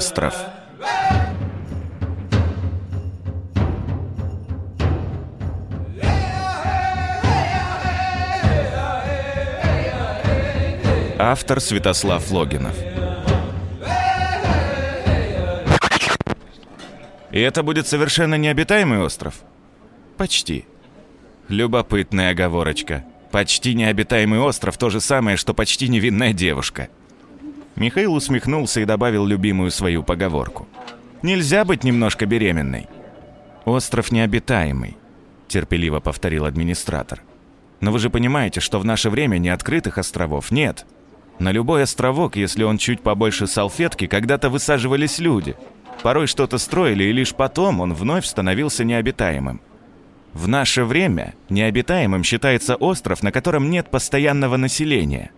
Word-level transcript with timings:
Остров. 0.00 0.34
Автор 11.18 11.60
Святослав 11.60 12.30
Логинов. 12.30 12.74
И 17.30 17.38
это 17.38 17.62
будет 17.62 17.86
совершенно 17.86 18.36
необитаемый 18.36 19.00
остров? 19.00 19.42
Почти. 20.16 20.64
Любопытная 21.48 22.30
оговорочка. 22.30 23.04
Почти 23.30 23.74
необитаемый 23.74 24.40
остров– 24.40 24.78
то 24.78 24.88
же 24.88 25.02
самое, 25.02 25.36
что 25.36 25.52
почти 25.52 25.88
невинная 25.88 26.32
девушка. 26.32 26.88
Михаил 27.80 28.12
усмехнулся 28.12 28.82
и 28.82 28.84
добавил 28.84 29.24
любимую 29.24 29.70
свою 29.70 30.02
поговорку. 30.02 30.68
«Нельзя 31.22 31.64
быть 31.64 31.82
немножко 31.82 32.26
беременной». 32.26 32.88
«Остров 33.64 34.12
необитаемый»,– 34.12 34.98
терпеливо 35.48 36.00
повторил 36.00 36.44
администратор. 36.44 37.22
«Но 37.80 37.90
вы 37.90 37.98
же 37.98 38.10
понимаете, 38.10 38.60
что 38.60 38.78
в 38.80 38.84
наше 38.84 39.08
время 39.08 39.38
неоткрытых 39.38 39.96
островов 39.96 40.50
нет. 40.50 40.84
На 41.38 41.52
любой 41.52 41.84
островок, 41.84 42.36
если 42.36 42.64
он 42.64 42.76
чуть 42.76 43.00
побольше 43.00 43.46
салфетки, 43.46 44.06
когда-то 44.06 44.50
высаживались 44.50 45.18
люди. 45.18 45.56
Порой 46.02 46.26
что-то 46.26 46.58
строили, 46.58 47.04
и 47.04 47.12
лишь 47.12 47.34
потом 47.34 47.80
он 47.80 47.94
вновь 47.94 48.26
становился 48.26 48.84
необитаемым. 48.84 49.62
В 50.34 50.48
наше 50.48 50.84
время 50.84 51.32
необитаемым 51.48 52.24
считается 52.24 52.76
остров, 52.76 53.22
на 53.22 53.32
котором 53.32 53.70
нет 53.70 53.90
постоянного 53.90 54.58
населения. 54.58 55.30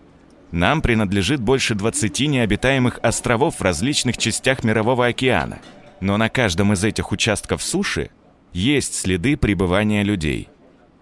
Нам 0.53 0.83
принадлежит 0.83 1.41
больше 1.41 1.73
20 1.73 2.19
необитаемых 2.27 2.99
островов 3.01 3.55
в 3.55 3.61
различных 3.63 4.19
частях 4.19 4.63
Мирового 4.63 5.07
океана. 5.07 5.57
Но 5.99 6.15
на 6.17 6.29
каждом 6.29 6.73
из 6.73 6.83
этих 6.83 7.11
участков 7.11 7.63
суши 7.63 8.11
есть 8.53 8.93
следы 8.93 9.35
пребывания 9.35 10.03
людей. 10.03 10.49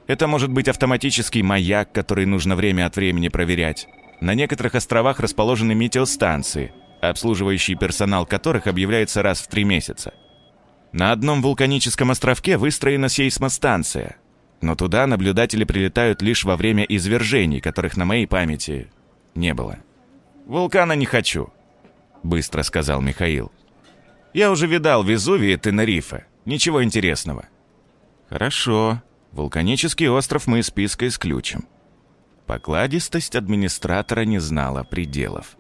Это 0.07 0.27
может 0.27 0.51
быть 0.51 0.69
автоматический 0.69 1.43
маяк, 1.43 1.91
который 1.91 2.25
нужно 2.25 2.55
время 2.55 2.85
от 2.85 2.95
времени 2.95 3.27
проверять. 3.27 3.89
На 4.21 4.35
некоторых 4.35 4.75
островах 4.75 5.19
расположены 5.19 5.75
метеостанции, 5.75 6.71
обслуживающий 7.01 7.75
персонал 7.75 8.25
которых 8.25 8.67
объявляется 8.67 9.21
раз 9.21 9.41
в 9.41 9.49
три 9.49 9.65
месяца. 9.65 10.13
На 10.93 11.11
одном 11.11 11.41
вулканическом 11.41 12.11
островке 12.11 12.55
выстроена 12.55 13.09
сейсмостанция, 13.09 14.15
но 14.61 14.75
туда 14.75 15.07
наблюдатели 15.07 15.65
прилетают 15.65 16.21
лишь 16.21 16.45
во 16.45 16.55
время 16.55 16.85
извержений, 16.85 17.59
которых 17.59 17.97
на 17.97 18.05
моей 18.05 18.27
памяти 18.27 18.87
не 19.35 19.53
было. 19.53 19.79
«Вулкана 20.45 20.93
не 20.93 21.05
хочу»,— 21.05 21.49
быстро 22.23 22.63
сказал 22.63 23.01
Михаил. 23.01 23.51
«Я 24.33 24.51
уже 24.51 24.67
видал 24.67 25.03
Везувий 25.03 25.53
и 25.53 25.57
Тенерифе. 25.57 26.25
Ничего 26.45 26.83
интересного». 26.83 27.45
«Хорошо. 28.29 29.01
Вулканический 29.31 30.09
остров 30.09 30.47
мы 30.47 30.59
из 30.59 30.67
списка 30.67 31.07
исключим». 31.07 31.67
Покладистость 32.47 33.35
администратора 33.35 34.21
не 34.25 34.39
знала 34.39 34.83
пределов. 34.83 35.55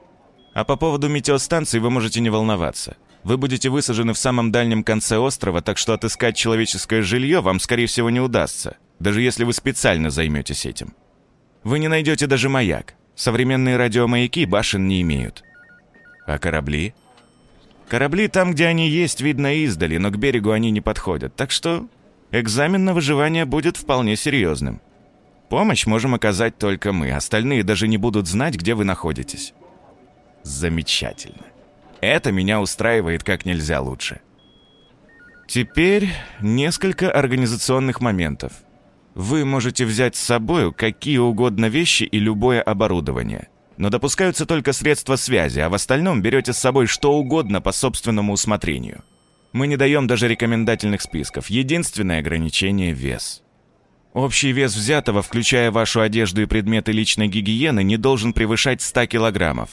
А 0.53 0.65
по 0.65 0.75
поводу 0.75 1.07
метеостанции 1.07 1.79
вы 1.79 1.89
можете 1.89 2.19
не 2.19 2.29
волноваться. 2.29 2.97
Вы 3.23 3.37
будете 3.37 3.69
высажены 3.69 4.13
в 4.13 4.17
самом 4.17 4.51
дальнем 4.51 4.83
конце 4.83 5.17
острова, 5.17 5.61
так 5.61 5.77
что 5.77 5.93
отыскать 5.93 6.35
человеческое 6.35 7.01
жилье 7.01 7.41
вам, 7.41 7.59
скорее 7.59 7.85
всего, 7.85 8.09
не 8.09 8.19
удастся, 8.19 8.77
даже 8.99 9.21
если 9.21 9.43
вы 9.43 9.53
специально 9.53 10.09
займетесь 10.09 10.65
этим. 10.65 10.93
Вы 11.63 11.79
не 11.79 11.87
найдете 11.87 12.27
даже 12.27 12.49
маяк. 12.49 12.95
Современные 13.15 13.77
радиомаяки 13.77 14.45
башен 14.45 14.87
не 14.87 15.01
имеют. 15.01 15.43
А 16.25 16.37
корабли? 16.39 16.93
Корабли 17.87 18.27
там, 18.27 18.53
где 18.53 18.67
они 18.67 18.89
есть, 18.89 19.21
видно 19.21 19.53
издали, 19.63 19.97
но 19.97 20.11
к 20.11 20.17
берегу 20.17 20.51
они 20.51 20.71
не 20.71 20.81
подходят, 20.81 21.35
так 21.35 21.51
что 21.51 21.87
экзамен 22.31 22.85
на 22.85 22.93
выживание 22.93 23.45
будет 23.45 23.75
вполне 23.75 24.15
серьезным. 24.15 24.81
Помощь 25.49 25.85
можем 25.85 26.15
оказать 26.15 26.57
только 26.57 26.93
мы, 26.93 27.11
остальные 27.11 27.63
даже 27.63 27.89
не 27.89 27.97
будут 27.97 28.27
знать, 28.27 28.55
где 28.55 28.73
вы 28.73 28.85
находитесь. 28.85 29.53
Замечательно. 30.43 31.43
Это 31.99 32.31
меня 32.31 32.61
устраивает 32.61 33.23
как 33.23 33.45
нельзя 33.45 33.81
лучше. 33.81 34.21
Теперь 35.47 36.09
несколько 36.39 37.11
организационных 37.11 37.99
моментов. 37.99 38.53
Вы 39.15 39.45
можете 39.45 39.85
взять 39.85 40.15
с 40.15 40.19
собой 40.19 40.73
какие 40.73 41.17
угодно 41.17 41.65
вещи 41.65 42.03
и 42.03 42.19
любое 42.19 42.61
оборудование. 42.61 43.49
Но 43.77 43.89
допускаются 43.89 44.45
только 44.45 44.73
средства 44.73 45.15
связи, 45.15 45.59
а 45.59 45.69
в 45.69 45.73
остальном 45.73 46.21
берете 46.21 46.53
с 46.53 46.57
собой 46.57 46.87
что 46.87 47.13
угодно 47.13 47.61
по 47.61 47.71
собственному 47.71 48.33
усмотрению. 48.33 49.03
Мы 49.53 49.67
не 49.67 49.75
даем 49.75 50.07
даже 50.07 50.27
рекомендательных 50.27 51.01
списков. 51.01 51.49
Единственное 51.49 52.19
ограничение– 52.19 52.93
вес. 52.93 53.43
Общий 54.13 54.51
вес 54.51 54.75
взятого, 54.75 55.21
включая 55.21 55.71
вашу 55.71 56.01
одежду 56.01 56.41
и 56.41 56.45
предметы 56.45 56.91
личной 56.91 57.27
гигиены, 57.27 57.83
не 57.83 57.97
должен 57.97 58.33
превышать 58.33 58.81
100 58.81 59.07
килограммов. 59.07 59.69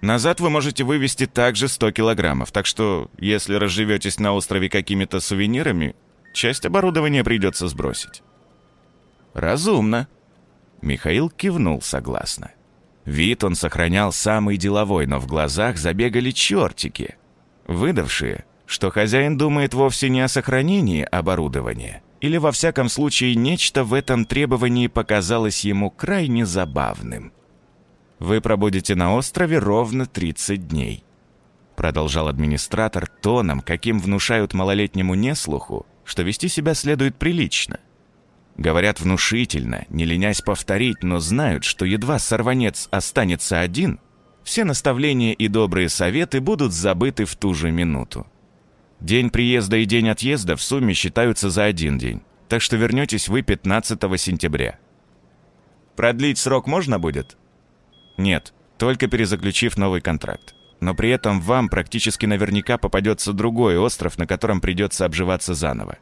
Назад 0.00 0.40
вы 0.40 0.50
можете 0.50 0.84
вывести 0.84 1.26
также 1.26 1.68
100 1.68 1.92
килограммов, 1.92 2.52
так 2.52 2.66
что, 2.66 3.10
если 3.18 3.54
разживетесь 3.54 4.18
на 4.18 4.32
острове 4.32 4.68
какими-то 4.68 5.20
сувенирами, 5.20 5.96
часть 6.32 6.64
оборудования 6.64 7.24
придется 7.24 7.66
сбросить. 7.66 8.22
Разумно. 9.34 10.08
Михаил 10.80 11.30
кивнул 11.30 11.82
согласно. 11.82 12.52
Вид 13.04 13.42
он 13.42 13.54
сохранял 13.54 14.12
самый 14.12 14.56
деловой, 14.56 15.06
но 15.06 15.18
в 15.18 15.26
глазах 15.26 15.78
забегали 15.78 16.30
чертики, 16.30 17.16
выдавшие, 17.66 18.44
что 18.66 18.90
хозяин 18.90 19.38
думает 19.38 19.72
вовсе 19.72 20.10
не 20.10 20.20
о 20.20 20.28
сохранении 20.28 21.02
оборудования, 21.02 22.02
или 22.20 22.36
во 22.36 22.52
всяком 22.52 22.90
случае 22.90 23.34
нечто 23.34 23.82
в 23.82 23.94
этом 23.94 24.26
требовании 24.26 24.88
показалось 24.88 25.64
ему 25.64 25.90
крайне 25.90 26.44
забавным. 26.44 27.32
Вы 28.18 28.40
пробудете 28.40 28.94
на 28.94 29.14
острове 29.14 29.58
ровно 29.58 30.04
30 30.04 30.68
дней. 30.68 31.04
Продолжал 31.76 32.28
администратор 32.28 33.06
тоном, 33.06 33.60
каким 33.60 34.00
внушают 34.00 34.52
малолетнему 34.52 35.14
неслуху, 35.14 35.86
что 36.04 36.22
вести 36.24 36.48
себя 36.48 36.74
следует 36.74 37.16
прилично. 37.16 37.78
Говорят 38.58 39.00
внушительно, 39.00 39.86
не 39.88 40.04
ленясь 40.04 40.42
повторить, 40.42 41.04
но 41.04 41.20
знают, 41.20 41.62
что 41.62 41.84
едва 41.84 42.18
сорванец 42.18 42.88
останется 42.90 43.60
один, 43.60 44.00
все 44.42 44.64
наставления 44.64 45.32
и 45.32 45.46
добрые 45.46 45.88
советы 45.88 46.40
будут 46.40 46.72
забыты 46.72 47.24
в 47.24 47.36
ту 47.36 47.54
же 47.54 47.70
минуту. 47.70 48.26
День 48.98 49.30
приезда 49.30 49.76
и 49.76 49.84
день 49.84 50.08
отъезда 50.08 50.56
в 50.56 50.62
сумме 50.62 50.92
считаются 50.92 51.50
за 51.50 51.64
один 51.64 51.98
день, 51.98 52.20
так 52.48 52.60
что 52.60 52.76
вернетесь 52.76 53.28
вы 53.28 53.42
15 53.42 54.00
сентября. 54.20 54.80
Продлить 55.94 56.38
срок 56.38 56.66
можно 56.66 56.98
будет? 56.98 57.36
Нет, 58.16 58.52
только 58.76 59.06
перезаключив 59.06 59.76
новый 59.76 60.00
контракт. 60.00 60.54
Но 60.80 60.94
при 60.94 61.10
этом 61.10 61.40
вам 61.40 61.68
практически 61.68 62.26
наверняка 62.26 62.76
попадется 62.76 63.32
другой 63.32 63.78
остров, 63.78 64.18
на 64.18 64.26
котором 64.26 64.60
придется 64.60 65.04
обживаться 65.04 65.54
заново. 65.54 65.98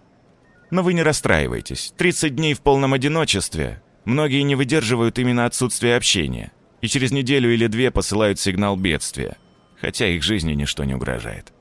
Но 0.71 0.83
вы 0.83 0.95
не 0.95 1.03
расстраивайтесь. 1.03 1.93
30 1.97 2.35
дней 2.35 2.55
в 2.55 2.61
полном 2.61 2.93
одиночестве. 2.93 3.83
Многие 4.05 4.43
не 4.43 4.55
выдерживают 4.55 5.19
именно 5.19 5.47
отсутствия 5.47 5.97
общения. 5.97 6.53
И 6.81 6.89
через 6.89 7.13
неделю 7.13 7.53
или 7.53 7.67
две 7.67 7.91
посылают 7.91 8.39
сигнал 8.39 8.77
бедствия. 8.77 9.37
Хотя 9.81 10.07
их 10.09 10.23
жизни 10.23 10.55
ничто 10.55 10.85
не 10.85 10.95
угрожает. 10.95 11.53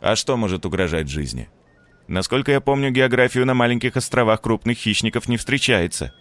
А 0.00 0.16
что 0.16 0.36
может 0.36 0.64
угрожать 0.64 1.08
жизни? 1.08 1.48
Насколько 2.06 2.52
я 2.52 2.60
помню, 2.60 2.90
географию 2.90 3.44
на 3.44 3.54
маленьких 3.54 3.96
островах 3.96 4.40
крупных 4.40 4.78
хищников 4.78 5.28
не 5.28 5.36
встречается. 5.36 6.14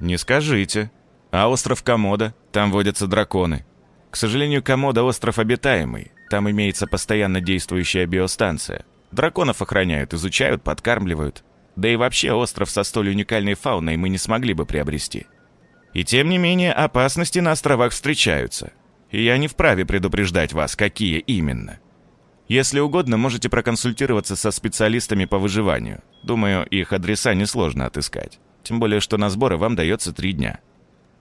Не 0.00 0.16
скажите. 0.16 0.90
А 1.30 1.48
остров 1.48 1.82
Комода? 1.82 2.34
Там 2.52 2.70
водятся 2.70 3.06
драконы. 3.06 3.64
К 4.10 4.16
сожалению, 4.16 4.62
Комода 4.62 5.02
остров 5.02 5.38
обитаемый. 5.38 6.12
Там 6.30 6.50
имеется 6.50 6.86
постоянно 6.86 7.40
действующая 7.40 8.06
биостанция. 8.06 8.84
Драконов 9.14 9.62
охраняют, 9.62 10.12
изучают, 10.12 10.62
подкармливают. 10.62 11.44
Да 11.76 11.88
и 11.88 11.96
вообще 11.96 12.32
остров 12.32 12.68
со 12.68 12.82
столь 12.82 13.10
уникальной 13.10 13.54
фауной 13.54 13.96
мы 13.96 14.08
не 14.08 14.18
смогли 14.18 14.54
бы 14.54 14.66
приобрести. 14.66 15.26
И 15.92 16.04
тем 16.04 16.28
не 16.28 16.38
менее, 16.38 16.72
опасности 16.72 17.38
на 17.38 17.52
островах 17.52 17.92
встречаются. 17.92 18.72
И 19.10 19.22
я 19.22 19.38
не 19.38 19.46
вправе 19.46 19.86
предупреждать 19.86 20.52
вас, 20.52 20.74
какие 20.74 21.20
именно. 21.20 21.78
Если 22.48 22.80
угодно, 22.80 23.16
можете 23.16 23.48
проконсультироваться 23.48 24.34
со 24.34 24.50
специалистами 24.50 25.24
по 25.24 25.38
выживанию. 25.38 26.02
Думаю, 26.24 26.66
их 26.66 26.92
адреса 26.92 27.34
несложно 27.34 27.86
отыскать. 27.86 28.40
Тем 28.64 28.80
более, 28.80 29.00
что 29.00 29.16
на 29.16 29.30
сборы 29.30 29.56
вам 29.56 29.76
дается 29.76 30.12
три 30.12 30.32
дня. 30.32 30.58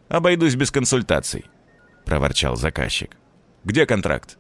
«Обойдусь 0.10 0.56
без 0.56 0.72
консультаций»,— 0.72 1.46
проворчал 2.06 2.56
заказчик. 2.56 3.16
«Где 3.64 3.86
контракт?» 3.86 4.38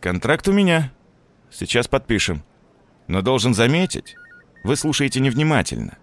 «Контракт 0.00 0.46
у 0.48 0.52
меня. 0.52 0.92
Сейчас 1.52 1.88
подпишем. 1.88 2.42
Но 3.08 3.22
должен 3.22 3.54
заметить, 3.54 4.16
вы 4.64 4.76
слушаете 4.76 5.20
невнимательно. 5.20 5.98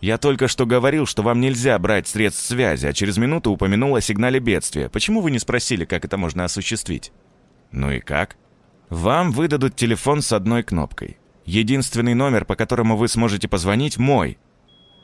Я 0.00 0.18
только 0.18 0.48
что 0.48 0.66
говорил, 0.66 1.06
что 1.06 1.22
вам 1.22 1.40
нельзя 1.40 1.78
брать 1.78 2.06
средств 2.06 2.46
связи, 2.46 2.86
а 2.86 2.92
через 2.92 3.16
минуту 3.16 3.50
упомянул 3.50 3.96
о 3.96 4.00
сигнале 4.00 4.38
бедствия. 4.38 4.88
Почему 4.88 5.20
вы 5.20 5.30
не 5.30 5.38
спросили, 5.38 5.84
как 5.84 6.04
это 6.04 6.16
можно 6.16 6.44
осуществить?» 6.44 7.12
«Ну 7.72 7.90
и 7.90 8.00
как?» 8.00 8.36
Вам 8.90 9.32
выдадут 9.32 9.76
телефон 9.76 10.22
с 10.22 10.32
одной 10.32 10.62
кнопкой. 10.62 11.18
Единственный 11.44 12.14
номер, 12.14 12.44
по 12.44 12.56
которому 12.56 12.96
вы 12.96 13.08
сможете 13.08 13.46
позвонить, 13.46 13.98
мой. 13.98 14.38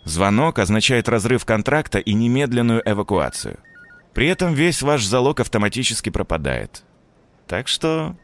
Звонок 0.05 0.59
означает 0.59 1.09
разрыв 1.09 1.45
контракта 1.45 1.99
и 1.99 2.15
немедленную 2.15 2.83
эвакуацию. 2.85 3.59
При 4.15 4.29
этом 4.29 4.55
весь 4.55 4.81
ваш 4.83 5.05
залог 5.05 5.41
автоматически 5.41 6.11
пропадает. 6.11 6.85
Так 7.47 7.69
что 7.69 8.17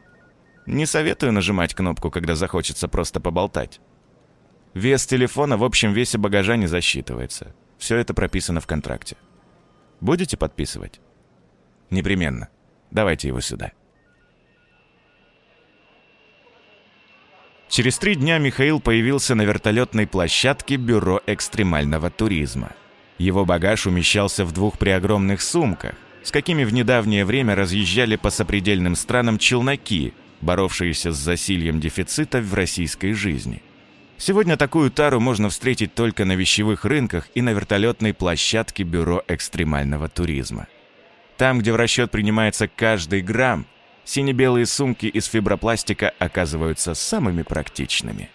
не 0.71 0.85
советую 0.85 1.33
нажимать 1.33 1.73
кнопку, 1.73 2.09
когда 2.09 2.35
захочется 2.35 2.87
просто 2.87 3.19
поболтать. 3.19 3.79
Вес 4.73 5.05
телефона 5.05 5.57
в 5.57 5.63
общем 5.63 5.91
весе 5.91 6.17
багажа 6.17 6.55
не 6.55 6.65
засчитывается. 6.65 7.53
Все 7.77 7.97
это 7.97 8.13
прописано 8.13 8.61
в 8.61 8.67
контракте. 8.67 9.17
Будете 9.99 10.37
подписывать? 10.37 11.01
Непременно. 11.89 12.47
Давайте 12.89 13.27
его 13.27 13.41
сюда. 13.41 13.71
Через 17.67 17.97
три 17.97 18.15
дня 18.15 18.37
Михаил 18.37 18.79
появился 18.79 19.35
на 19.35 19.43
вертолетной 19.43 20.07
площадке 20.07 20.75
Бюро 20.75 21.21
экстремального 21.25 22.09
туризма. 22.09 22.71
Его 23.17 23.45
багаж 23.45 23.87
умещался 23.87 24.45
в 24.45 24.51
двух 24.51 24.77
преогромных 24.77 25.41
сумках, 25.41 25.95
с 26.23 26.31
какими 26.31 26.63
в 26.63 26.73
недавнее 26.73 27.23
время 27.23 27.55
разъезжали 27.55 28.15
по 28.15 28.29
сопредельным 28.29 28.95
странам 28.95 29.37
челноки, 29.37 30.13
боровшиеся 30.41 31.11
с 31.11 31.17
засильем 31.17 31.79
дефицита 31.79 32.41
в 32.41 32.53
российской 32.53 33.13
жизни. 33.13 33.61
Сегодня 34.21 34.55
такую 34.55 34.91
тару 34.91 35.19
можно 35.19 35.49
встретить 35.49 35.95
только 35.95 36.25
на 36.25 36.33
вещевых 36.33 36.85
рынках 36.85 37.27
и 37.33 37.41
на 37.41 37.53
вертолетной 37.53 38.13
площадке 38.13 38.83
Бюро 38.83 39.23
экстремального 39.27 40.09
туризма. 40.09 40.67
Там, 41.37 41.57
где 41.57 41.73
в 41.73 41.75
расчет 41.75 42.11
принимается 42.11 42.67
каждый 42.67 43.21
грамм, 43.21 43.65
сине-белые 44.05 44.67
сумки 44.67 45.07
из 45.07 45.25
фибропластика 45.25 46.13
оказываются 46.19 46.93
самыми 46.93 47.41
практичными. 47.41 48.29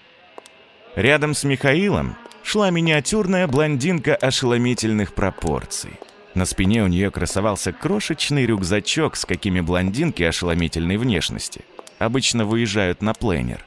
Рядом 0.97 1.35
с 1.35 1.45
Михаилом 1.45 2.17
шла 2.43 2.71
миниатюрная 2.71 3.47
блондинка 3.47 4.17
ошеломительных 4.17 5.15
пропорций. 5.15 5.93
На 6.35 6.47
спине 6.47 6.83
у 6.83 6.89
нее 6.89 7.13
красовался 7.13 7.73
крошечный 7.73 8.45
рюкзачок, 8.45 9.15
с 9.15 9.25
какими 9.25 9.61
блондинки 9.61 10.25
ошеломительной 10.25 10.97
внешности 10.97 11.65
обычно 11.99 12.45
выезжают 12.45 13.03
на 13.03 13.15
пленер. 13.15 13.65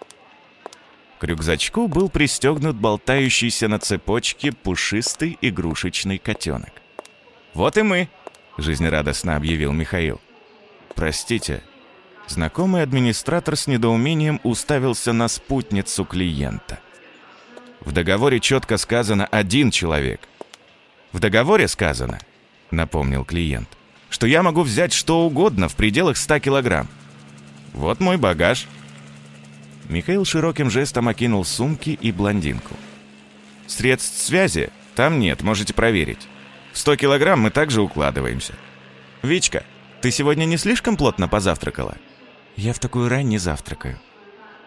К 1.19 1.23
рюкзачку 1.25 1.87
был 1.87 2.09
пристегнут 2.09 2.75
болтающийся 2.75 3.67
на 3.67 3.79
цепочке 3.79 4.51
пушистый 4.51 5.37
игрушечный 5.41 6.17
котенок. 6.17 6.71
«Вот 7.53 7.77
и 7.77 7.81
мы!»– 7.81 8.09
жизнерадостно 8.57 9.35
объявил 9.35 9.73
Михаил. 9.73 10.21
«Простите». 10.95 11.61
Знакомый 12.27 12.83
администратор 12.83 13.55
с 13.55 13.65
недоумением 13.65 14.39
уставился 14.43 15.13
на 15.13 15.27
спутницу 15.27 16.05
клиента– 16.05 16.79
в 17.81 17.91
договоре 17.91 18.39
четко 18.39 18.77
сказано 18.77 19.25
«один 19.25 19.71
человек». 19.71 20.21
В 21.11 21.19
договоре 21.19 21.67
сказано, 21.67 22.19
напомнил 22.71 23.23
клиент, 23.23 23.69
что 24.09 24.27
я 24.27 24.43
могу 24.43 24.61
взять 24.61 24.93
что 24.93 25.25
угодно 25.25 25.69
в 25.69 25.75
пределах 25.75 26.17
100 26.17 26.39
килограмм. 26.39 26.87
Вот 27.73 27.99
мой 27.99 28.17
багаж. 28.17 28.67
Михаил 29.87 30.25
широким 30.25 30.69
жестом 30.69 31.07
окинул 31.07 31.43
сумки 31.43 31.97
и 32.01 32.11
блондинку. 32.11 32.75
Средств 33.67 34.21
связи 34.21 34.71
там 34.95 35.19
нет, 35.19 35.41
можете 35.41 35.73
проверить. 35.73 36.27
В 36.73 36.77
100 36.77 36.97
килограмм 36.97 37.39
мы 37.41 37.51
также 37.51 37.81
укладываемся. 37.81 38.53
Вичка, 39.23 39.63
ты 40.01 40.11
сегодня 40.11 40.45
не 40.45 40.57
слишком 40.57 40.97
плотно 40.97 41.27
позавтракала? 41.27 41.95
Я 42.55 42.73
в 42.73 42.79
такую 42.79 43.09
рань 43.09 43.27
не 43.27 43.37
завтракаю. 43.37 43.99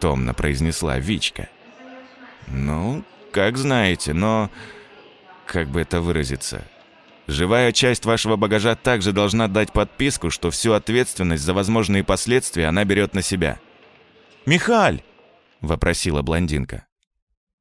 Томно 0.01 0.35
произнесла 0.35 0.99
Вичка. 0.99 1.49
«Ну, 2.49 3.05
как 3.31 3.57
знаете, 3.57 4.13
но... 4.13 4.51
Как 5.47 5.69
бы 5.69 5.81
это 5.81 6.01
выразиться? 6.01 6.65
Живая 7.27 7.73
часть 7.73 8.05
вашего 8.05 8.37
багажа 8.37 8.75
также 8.75 9.13
должна 9.13 9.49
дать 9.49 9.73
подписку, 9.73 10.31
что 10.31 10.51
всю 10.51 10.73
ответственность 10.73 11.43
за 11.43 11.55
возможные 11.55 12.05
последствия 12.05 12.67
она 12.67 12.85
берет 12.85 13.15
на 13.15 13.23
себя». 13.23 13.59
«Михаль!»— 14.45 15.03
вопросила 15.61 16.23
блондинка. 16.23 16.87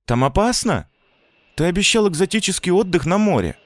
«Там 0.05 0.23
опасно? 0.23 0.89
Ты 1.55 1.65
обещал 1.65 2.09
экзотический 2.09 2.71
отдых 2.71 3.05
на 3.05 3.17
море». 3.17 3.57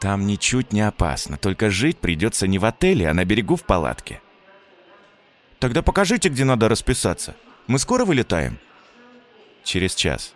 «Там 0.00 0.26
ничуть 0.26 0.72
не 0.72 0.80
опасно, 0.80 1.38
только 1.38 1.70
жить 1.70 1.98
придется 1.98 2.46
не 2.46 2.58
в 2.58 2.64
отеле, 2.64 3.08
а 3.08 3.14
на 3.14 3.24
берегу 3.24 3.56
в 3.56 3.64
палатке». 3.64 4.20
«Тогда 5.58 5.82
покажите, 5.82 6.28
где 6.28 6.44
надо 6.44 6.68
расписаться. 6.68 7.36
Мы 7.66 7.78
скоро 7.78 8.04
вылетаем?» 8.04 8.58
через 9.64 9.94
час. 9.94 10.34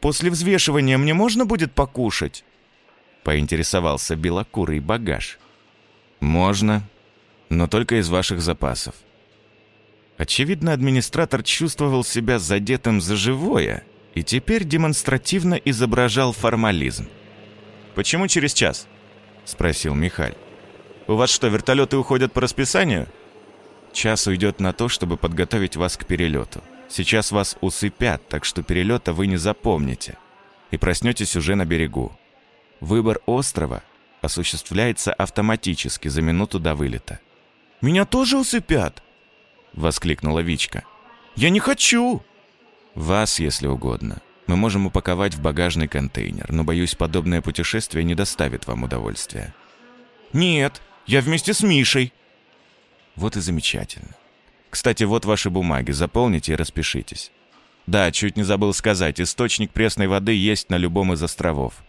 «После 0.00 0.30
взвешивания 0.30 0.98
мне 0.98 1.14
можно 1.14 1.46
будет 1.46 1.72
покушать?» 1.72 2.44
Поинтересовался 3.26 4.14
белокурый 4.14 4.78
багаж. 4.78 5.40
«Можно, 6.20 6.84
но 7.48 7.66
только 7.66 7.98
из 7.98 8.08
ваших 8.08 8.40
запасов». 8.40 8.94
Очевидно, 10.16 10.72
администратор 10.72 11.42
чувствовал 11.42 12.04
себя 12.04 12.38
задетым 12.38 13.00
за 13.00 13.16
живое 13.16 13.82
и 14.14 14.22
теперь 14.22 14.62
демонстративно 14.62 15.54
изображал 15.54 16.32
формализм. 16.32 17.08
«Почему 17.96 18.28
через 18.28 18.54
час?»— 18.54 18.86
спросил 19.44 19.96
Михаль. 19.96 20.36
«У 21.08 21.16
вас 21.16 21.28
что, 21.28 21.48
вертолеты 21.48 21.96
уходят 21.96 22.32
по 22.32 22.42
расписанию?» 22.42 23.08
«Час 23.92 24.28
уйдет 24.28 24.60
на 24.60 24.72
то, 24.72 24.88
чтобы 24.88 25.16
подготовить 25.16 25.74
вас 25.74 25.96
к 25.96 26.06
перелету. 26.06 26.62
Сейчас 26.88 27.32
вас 27.32 27.56
усыпят, 27.60 28.28
так 28.28 28.44
что 28.44 28.62
перелета 28.62 29.12
вы 29.12 29.26
не 29.26 29.36
запомните. 29.36 30.16
И 30.70 30.76
проснетесь 30.76 31.34
уже 31.34 31.56
на 31.56 31.64
берегу. 31.64 32.16
Выбор 32.80 33.20
острова 33.26 33.82
осуществляется 34.20 35.12
автоматически 35.12 36.08
за 36.08 36.22
минуту 36.22 36.58
до 36.58 36.74
вылета. 36.74 37.20
«Меня 37.80 38.04
тоже 38.04 38.38
усыпят!»— 38.38 39.02
воскликнула 39.72 40.40
Вичка. 40.40 40.84
«Я 41.36 41.50
не 41.50 41.60
хочу!» 41.60 42.22
«Вас, 42.94 43.38
если 43.38 43.66
угодно. 43.66 44.22
Мы 44.46 44.56
можем 44.56 44.86
упаковать 44.86 45.34
в 45.34 45.42
багажный 45.42 45.88
контейнер, 45.88 46.50
но, 46.52 46.64
боюсь, 46.64 46.94
подобное 46.94 47.42
путешествие 47.42 48.04
не 48.04 48.14
доставит 48.14 48.66
вам 48.66 48.84
удовольствия». 48.84 49.54
«Нет, 50.32 50.80
я 51.06 51.20
вместе 51.20 51.52
с 51.52 51.62
Мишей». 51.62 52.12
«Вот 53.14 53.36
и 53.36 53.40
замечательно. 53.40 54.14
Кстати, 54.70 55.04
вот 55.04 55.24
ваши 55.24 55.50
бумаги, 55.50 55.92
заполните 55.92 56.52
и 56.52 56.56
распишитесь. 56.56 57.30
Да, 57.86 58.10
чуть 58.10 58.36
не 58.36 58.42
забыл 58.42 58.72
сказать, 58.72 59.20
источник 59.20 59.72
пресной 59.72 60.08
воды 60.08 60.32
есть 60.32 60.70
на 60.70 60.76
любом 60.76 61.12
из 61.12 61.22
островов. 61.22 61.82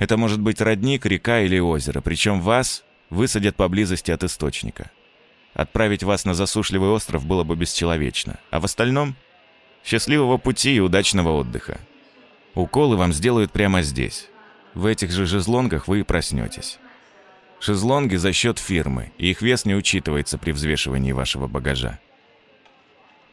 Это 0.00 0.16
может 0.16 0.40
быть 0.40 0.62
родник, 0.62 1.04
река 1.04 1.40
или 1.40 1.58
озеро, 1.58 2.00
причем 2.00 2.40
вас 2.40 2.84
высадят 3.10 3.54
поблизости 3.54 4.10
от 4.10 4.24
источника. 4.24 4.90
Отправить 5.52 6.02
вас 6.02 6.24
на 6.24 6.32
засушливый 6.32 6.88
остров 6.88 7.26
было 7.26 7.44
бы 7.44 7.54
бесчеловечно, 7.54 8.40
а 8.50 8.60
в 8.60 8.64
остальном– 8.64 9.14
счастливого 9.84 10.38
пути 10.38 10.74
и 10.74 10.80
удачного 10.80 11.32
отдыха. 11.32 11.78
Уколы 12.54 12.96
вам 12.96 13.12
сделают 13.12 13.52
прямо 13.52 13.82
здесь. 13.82 14.28
В 14.72 14.86
этих 14.86 15.10
же 15.10 15.26
шезлонгах 15.26 15.86
вы 15.86 16.00
и 16.00 16.02
проснетесь. 16.02 16.78
Шезлонги 17.58 18.16
за 18.16 18.32
счет 18.32 18.58
фирмы, 18.58 19.12
и 19.18 19.30
их 19.30 19.42
вес 19.42 19.66
не 19.66 19.74
учитывается 19.74 20.38
при 20.38 20.52
взвешивании 20.52 21.12
вашего 21.12 21.46
багажа. 21.46 21.98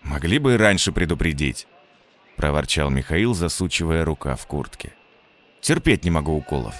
«Могли 0.01 0.37
бы 0.37 0.55
и 0.55 0.57
раньше 0.57 0.91
предупредить»,— 0.91 1.65
проворчал 2.35 2.89
Михаил, 2.89 3.33
засучивая 3.33 4.03
рука 4.03 4.35
в 4.35 4.45
куртке. 4.47 4.91
«Терпеть 5.61 6.03
не 6.05 6.11
могу 6.11 6.33
уколов». 6.33 6.75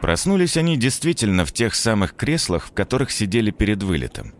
Проснулись 0.00 0.56
они 0.56 0.76
действительно 0.76 1.44
в 1.44 1.52
тех 1.52 1.72
самых 1.72 2.16
креслах, 2.16 2.66
в 2.66 2.72
которых 2.72 3.12
сидели 3.12 3.52
перед 3.52 3.84
вылетом. 3.84 4.34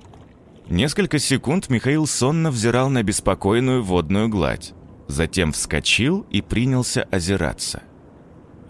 Несколько 0.68 1.20
секунд 1.20 1.68
Михаил 1.68 2.08
сонно 2.08 2.50
взирал 2.50 2.90
на 2.90 3.04
беспокойную 3.04 3.82
водную 3.82 4.28
гладь. 4.28 4.72
Затем 5.06 5.52
вскочил 5.52 6.26
и 6.30 6.40
принялся 6.40 7.02
озираться. 7.02 7.82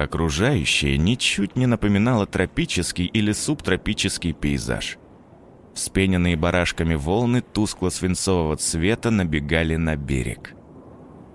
Окружающее 0.00 0.96
ничуть 0.96 1.56
не 1.56 1.66
напоминало 1.66 2.26
тропический 2.26 3.04
или 3.04 3.32
субтропический 3.32 4.32
пейзаж. 4.32 4.96
Вспененные 5.74 6.36
барашками 6.36 6.94
волны 6.94 7.42
тускло-свинцового 7.42 8.56
цвета 8.56 9.10
набегали 9.10 9.76
на 9.76 9.96
берег. 9.96 10.54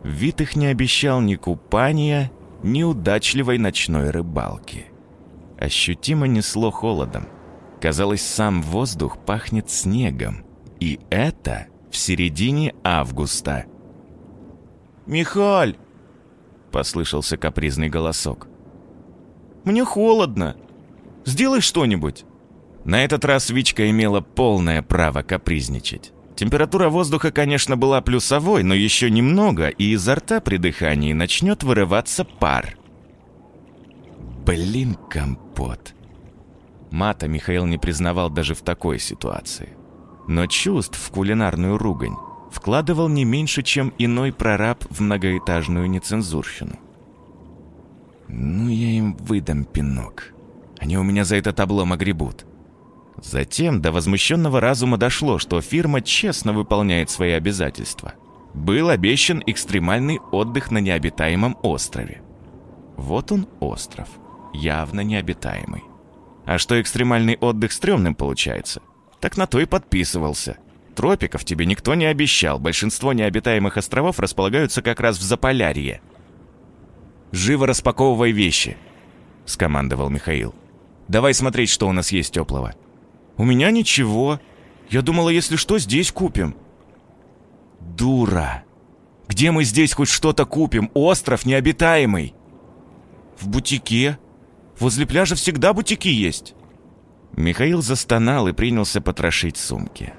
Вид 0.03 0.41
их 0.41 0.55
не 0.55 0.65
обещал 0.65 1.22
ни 1.22 1.36
купания, 1.36 2.31
ни 2.63 2.81
удачливой 2.81 3.60
ночной 3.60 4.10
рыбалки. 4.10 4.88
Ощутимо 5.60 6.25
несло 6.25 6.72
холодом. 6.72 7.27
Казалось, 7.79 8.24
сам 8.24 8.63
воздух 8.63 9.24
пахнет 9.24 9.69
снегом. 9.69 10.43
И 10.79 11.00
это 11.12 11.67
в 11.91 11.98
середине 11.98 12.74
августа– 12.84 13.65
«Михаль!»— 15.05 15.77
послышался 16.72 17.38
капризный 17.38 17.89
голосок. 17.89 18.48
«Мне 19.65 19.84
холодно. 19.84 20.55
Сделай 21.25 21.62
что-нибудь!» 21.62 22.25
На 22.86 23.03
этот 23.03 23.25
раз 23.25 23.50
Вичка 23.50 23.89
имела 23.89 24.22
полное 24.22 24.84
право 24.84 25.24
капризничать. 25.24 26.13
Температура 26.36 26.89
воздуха, 26.89 27.31
конечно, 27.31 27.77
была 27.77 28.01
плюсовой, 28.01 28.62
но 28.63 28.74
еще 28.74 29.10
немного, 29.10 29.69
и 29.69 29.93
изо 29.93 30.15
рта 30.15 30.39
при 30.39 30.57
дыхании 30.57 31.13
начнет 31.13 31.63
вырываться 31.63 32.25
пар. 32.25 32.77
Блин, 34.45 34.95
компот. 35.10 35.95
Мата 36.91 37.27
Михаил 37.27 37.65
не 37.65 37.77
признавал 37.77 38.29
даже 38.29 38.53
в 38.53 38.62
такой 38.62 39.00
ситуации. 39.00 39.69
Но 40.27 40.45
чувств 40.45 41.00
в 41.00 41.12
кулинарную 41.12 41.77
ругань 41.77 42.15
вкладывал 42.51 43.10
не 43.10 43.25
меньше, 43.25 43.63
чем 43.63 43.93
иной 43.98 44.31
прораб 44.31 44.86
в 44.89 45.01
многоэтажную 45.01 45.89
нецензурщину. 45.89 46.79
«Ну, 48.27 48.70
я 48.70 48.89
им 48.89 49.15
выдам 49.17 49.65
пинок. 49.65 50.34
Они 50.79 50.98
у 50.98 51.03
меня 51.03 51.24
за 51.25 51.36
этот 51.36 51.60
облом 51.60 51.94
огребут». 51.94 52.46
Затем 53.22 53.82
до 53.82 53.91
возмущенного 53.91 54.60
разума 54.60 54.98
дошло, 54.98 55.39
что 55.39 55.62
фирма 55.62 56.01
честно 56.01 56.53
выполняет 56.53 57.10
свои 57.10 57.32
обязательства. 57.32 58.13
Был 58.53 58.89
обещан 58.89 59.41
экстремальный 59.46 60.20
отдых 60.32 60.72
на 60.72 60.79
необитаемом 60.79 61.58
острове. 61.62 62.22
Вот 62.98 63.32
он 63.32 63.48
остров, 63.60 64.08
явно 64.53 65.01
необитаемый. 65.01 65.84
А 66.46 66.58
что 66.58 66.79
экстремальный 66.79 67.38
отдых 67.38 67.72
стрёмным 67.72 68.15
получается? 68.15 68.82
Так 69.20 69.38
на 69.38 69.48
то 69.48 69.60
и 69.60 69.65
подписывался. 69.65 70.58
Тропиков 70.96 71.44
тебе 71.44 71.65
никто 71.65 71.96
не 71.96 72.05
обещал, 72.05 72.60
большинство 72.60 73.12
необитаемых 73.12 73.77
островов 73.77 74.20
располагаются 74.20 74.82
как 74.82 75.00
раз 75.00 75.17
в 75.17 75.22
Заполярье. 75.22 76.01
«Живо 77.32 77.67
распаковывай 77.67 78.32
вещи»,— 78.32 78.77
скомандовал 79.46 80.10
Михаил. 80.10 80.53
«Давай 81.08 81.34
смотреть, 81.34 81.70
что 81.70 81.88
у 81.88 81.91
нас 81.91 82.12
есть 82.12 82.34
теплого». 82.34 82.74
«У 83.38 83.44
меня 83.44 83.72
ничего. 83.72 84.39
Я 84.89 85.01
думала, 85.01 85.29
если 85.29 85.58
что, 85.58 85.77
здесь 85.77 86.12
купим». 86.12 86.55
«Дура! 87.82 88.63
Где 89.27 89.51
мы 89.51 89.63
здесь 89.63 89.94
хоть 89.94 90.10
что-то 90.10 90.46
купим? 90.46 90.89
Остров 90.94 91.46
необитаемый!» 91.46 92.34
«В 93.38 93.48
бутике. 93.48 94.17
Возле 94.79 95.05
пляжа 95.05 95.36
всегда 95.36 95.74
бутики 95.74 96.08
есть». 96.08 96.53
Михаил 97.36 97.82
застонал 97.82 98.48
и 98.48 98.53
принялся 98.53 99.01
потрошить 99.01 99.58
сумки. 99.58 100.13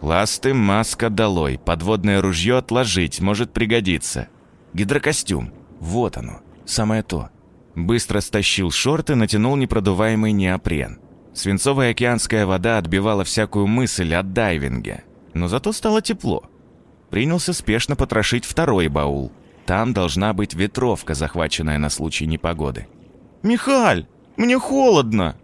Ласты, 0.00 0.54
маска 0.54 1.10
долой, 1.10 1.58
подводное 1.58 2.22
ружье 2.22 2.56
отложить, 2.56 3.20
может 3.20 3.52
пригодиться. 3.52 4.28
Гидрокостюм. 4.72 5.52
Вот 5.80 6.16
оно, 6.16 6.40
самое 6.66 7.02
то. 7.02 7.30
Быстро 7.74 8.20
стащил 8.20 8.70
шорты, 8.70 9.14
натянул 9.14 9.56
непродуваемый 9.56 10.32
неопрен. 10.32 11.00
Свинцовая 11.32 11.92
океанская 11.92 12.46
вода 12.46 12.78
отбивала 12.78 13.24
всякую 13.24 13.66
мысль 13.66 14.14
о 14.14 14.22
дайвинге. 14.22 15.04
Но 15.32 15.48
зато 15.48 15.72
стало 15.72 16.02
тепло. 16.02 16.44
Принялся 17.08 17.52
спешно 17.52 17.96
потрошить 17.96 18.44
второй 18.44 18.88
баул. 18.88 19.32
Там 19.66 19.92
должна 19.92 20.32
быть 20.32 20.54
ветровка, 20.54 21.14
захваченная 21.14 21.78
на 21.78 21.90
случай 21.90 22.26
непогоды. 22.26 22.88
«Михаль, 23.42 24.06
мне 24.36 24.58
холодно!» 24.58 25.36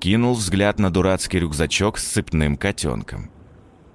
Кинул 0.00 0.34
взгляд 0.34 0.78
на 0.78 0.90
дурацкий 0.90 1.38
рюкзачок 1.38 1.98
с 1.98 2.04
цепным 2.04 2.56
котенком. 2.56 3.30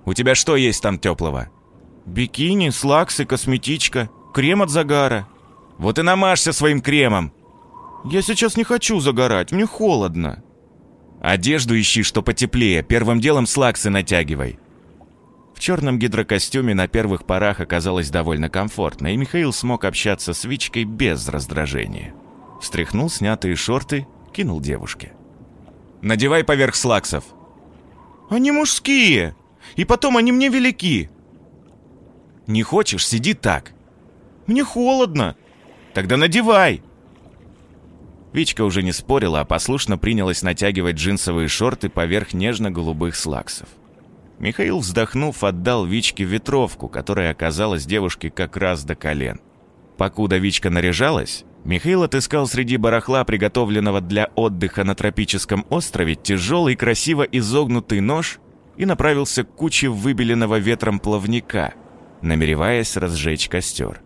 «У 0.06 0.14
тебя 0.14 0.36
что 0.36 0.56
есть 0.56 0.82
там 0.82 0.98
теплого?» 0.98 1.50
«Бикини, 2.06 2.70
слаксы, 2.70 3.26
косметичка, 3.26 4.10
крем 4.34 4.62
от 4.62 4.70
загара». 4.70 5.28
«Вот 5.78 6.00
и 6.00 6.02
намажься 6.02 6.54
своим 6.54 6.82
кремом!» 6.82 7.34
«Я 8.06 8.22
сейчас 8.22 8.56
не 8.56 8.64
хочу 8.64 9.00
загорать, 9.00 9.52
мне 9.52 9.66
холодно». 9.66 10.44
Одежду 11.22 11.80
ищи, 11.80 12.04
что 12.04 12.22
потеплее, 12.22 12.84
первым 12.84 13.20
делом 13.20 13.48
слаксы 13.48 13.90
натягивай. 13.90 14.60
В 15.56 15.60
черном 15.60 15.98
гидрокостюме 15.98 16.76
на 16.76 16.88
первых 16.88 17.26
порах 17.26 17.62
оказалось 17.62 18.12
довольно 18.12 18.50
комфортно, 18.50 19.14
и 19.14 19.18
Михаил 19.18 19.54
смог 19.54 19.86
общаться 19.86 20.34
с 20.34 20.44
Вичкой 20.44 20.84
без 20.84 21.28
раздражения. 21.28 22.14
Встряхнул 22.62 23.10
снятые 23.10 23.56
шорты, 23.56 24.06
кинул 24.34 24.60
девушке. 24.60 25.14
«Надевай 26.02 26.44
поверх 26.44 26.76
слаксов». 26.76 27.24
«Они 28.30 28.52
мужские, 28.52 29.36
и 29.76 29.86
потом 29.86 30.18
они 30.18 30.32
мне 30.32 30.50
велики». 30.50 31.10
«Не 32.46 32.62
хочешь, 32.62 33.08
сиди 33.08 33.34
так». 33.34 33.72
«Мне 34.46 34.64
холодно». 34.64 35.36
«Тогда 35.96 36.18
надевай». 36.18 36.84
Вичка 38.34 38.66
уже 38.66 38.84
не 38.84 38.92
спорила, 38.92 39.40
а 39.40 39.46
послушно 39.46 39.98
принялась 39.98 40.44
натягивать 40.44 40.98
джинсовые 40.98 41.48
шорты 41.48 41.88
поверх 41.88 42.34
нежно-голубых 42.34 43.16
слаксов. 43.16 43.70
Михаил, 44.38 44.80
вздохнув, 44.80 45.42
отдал 45.42 45.86
Вичке 45.86 46.26
ветровку, 46.26 46.90
которая 46.90 47.32
оказалась 47.32 47.86
девушке 47.86 48.30
как 48.30 48.58
раз 48.58 48.84
до 48.84 48.96
колен. 48.96 49.40
Покуда 49.98 50.36
Вичка 50.36 50.70
наряжалась, 50.70 51.46
Михаил 51.64 52.04
отыскал 52.04 52.46
среди 52.46 52.76
барахла, 52.76 53.24
приготовленного 53.24 54.02
для 54.02 54.30
отдыха 54.36 54.84
на 54.84 54.96
тропическом 54.96 55.66
острове, 55.70 56.16
тяжелый, 56.16 56.76
красиво 56.76 57.24
изогнутый 57.24 58.02
нож 58.02 58.40
и 58.76 58.86
направился 58.86 59.46
к 59.46 59.56
куче 59.56 59.88
выбеленного 59.88 60.60
ветром 60.60 61.00
плавника, 61.00 61.74
намереваясь 62.22 62.98
разжечь 62.98 63.48
костер. 63.48 64.02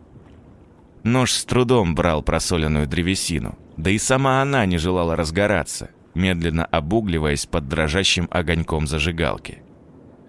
Нож 1.04 1.32
с 1.32 1.46
трудом 1.46 1.96
брал 1.96 2.22
просоленную 2.22 2.88
древесину, 2.88 3.58
да 3.78 3.90
и 3.90 3.98
сама 3.98 4.42
она 4.42 4.66
не 4.66 4.78
желала 4.78 5.16
разгораться, 5.16 5.92
медленно 6.14 6.66
обугливаясь 6.66 7.46
под 7.46 7.68
дрожащим 7.68 8.28
огоньком 8.32 8.86
зажигалки. 8.86 9.64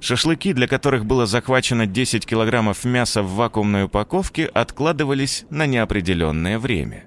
Шашлыки, 0.01 0.55
для 0.55 0.67
которых 0.67 1.05
было 1.05 1.27
захвачено 1.27 1.87
10 1.87 2.25
килограммов 2.25 2.85
мяса 2.85 3.23
в 3.23 3.35
вакуумной 3.35 3.85
упаковке, 3.85 4.47
откладывались 4.47 5.45
на 5.51 5.67
неопределенное 5.67 6.59
время. 6.59 7.05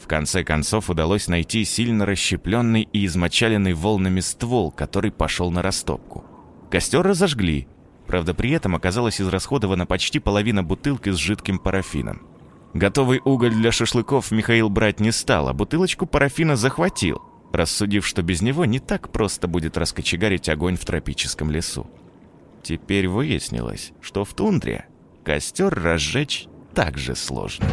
В 0.00 0.08
конце 0.08 0.42
концов 0.42 0.90
удалось 0.90 1.28
найти 1.28 1.64
сильно 1.64 2.06
расщепленный 2.06 2.88
и 2.92 3.06
измочаленный 3.06 3.74
волнами 3.74 4.20
ствол, 4.20 4.72
который 4.72 5.12
пошел 5.12 5.52
на 5.52 5.62
растопку. 5.62 6.24
Костер 6.70 7.02
разожгли, 7.02 7.68
правда 8.08 8.34
при 8.34 8.50
этом 8.50 8.74
оказалась 8.74 9.20
израсходована 9.20 9.86
почти 9.86 10.18
половина 10.18 10.64
бутылки 10.64 11.10
с 11.10 11.16
жидким 11.16 11.58
парафином. 11.60 12.29
Готовый 12.74 13.20
уголь 13.24 13.52
для 13.52 13.72
шашлыков 13.72 14.30
Михаил 14.30 14.68
брать 14.68 15.00
не 15.00 15.10
стал, 15.10 15.48
а 15.48 15.52
бутылочку 15.52 16.06
парафина 16.06 16.54
захватил, 16.54 17.20
рассудив, 17.52 18.06
что 18.06 18.22
без 18.22 18.42
него 18.42 18.64
не 18.64 18.78
так 18.78 19.10
просто 19.10 19.48
будет 19.48 19.76
раскочегарить 19.76 20.48
огонь 20.48 20.76
в 20.76 20.84
тропическом 20.84 21.50
лесу. 21.50 21.90
Теперь 22.62 23.08
выяснилось, 23.08 23.92
что 24.00 24.24
в 24.24 24.34
тундре 24.34 24.86
костер 25.24 25.74
разжечь 25.74 26.46
так 26.74 26.96
же 26.96 27.16
сложно. 27.16 27.66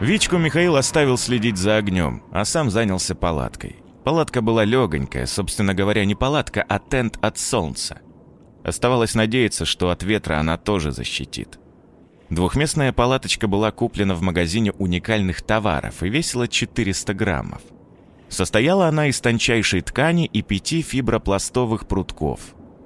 Вичку 0.00 0.36
Михаил 0.36 0.76
оставил 0.76 1.16
следить 1.16 1.56
за 1.56 1.76
огнем, 1.76 2.22
а 2.32 2.44
сам 2.44 2.70
занялся 2.70 3.14
палаткой. 3.14 3.76
Палатка 4.04 4.42
была 4.42 4.64
легонькая, 4.64 5.26
собственно 5.26 5.74
говоря, 5.74 6.04
не 6.04 6.16
палатка, 6.16 6.64
а 6.68 6.80
тент 6.80 7.18
от 7.22 7.38
солнца. 7.38 8.00
Оставалось 8.64 9.14
надеяться, 9.14 9.64
что 9.64 9.90
от 9.90 10.02
ветра 10.02 10.38
она 10.38 10.56
тоже 10.58 10.90
защитит. 10.90 11.60
Двухместная 12.32 12.94
палаточка 12.94 13.46
была 13.46 13.70
куплена 13.72 14.14
в 14.14 14.22
магазине 14.22 14.72
уникальных 14.78 15.42
товаров 15.42 16.02
и 16.02 16.08
весила 16.08 16.48
400 16.48 17.12
граммов. 17.12 17.60
Состояла 18.30 18.88
она 18.88 19.08
из 19.08 19.20
тончайшей 19.20 19.82
ткани 19.82 20.24
и 20.24 20.40
пяти 20.40 20.80
фибропластовых 20.80 21.86
прутков. 21.86 22.40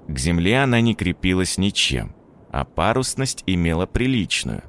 К 0.08 0.18
земле 0.18 0.58
она 0.58 0.80
не 0.80 0.96
крепилась 0.96 1.58
ничем, 1.58 2.12
а 2.50 2.64
парусность 2.64 3.44
имела 3.46 3.86
приличную. 3.86 4.64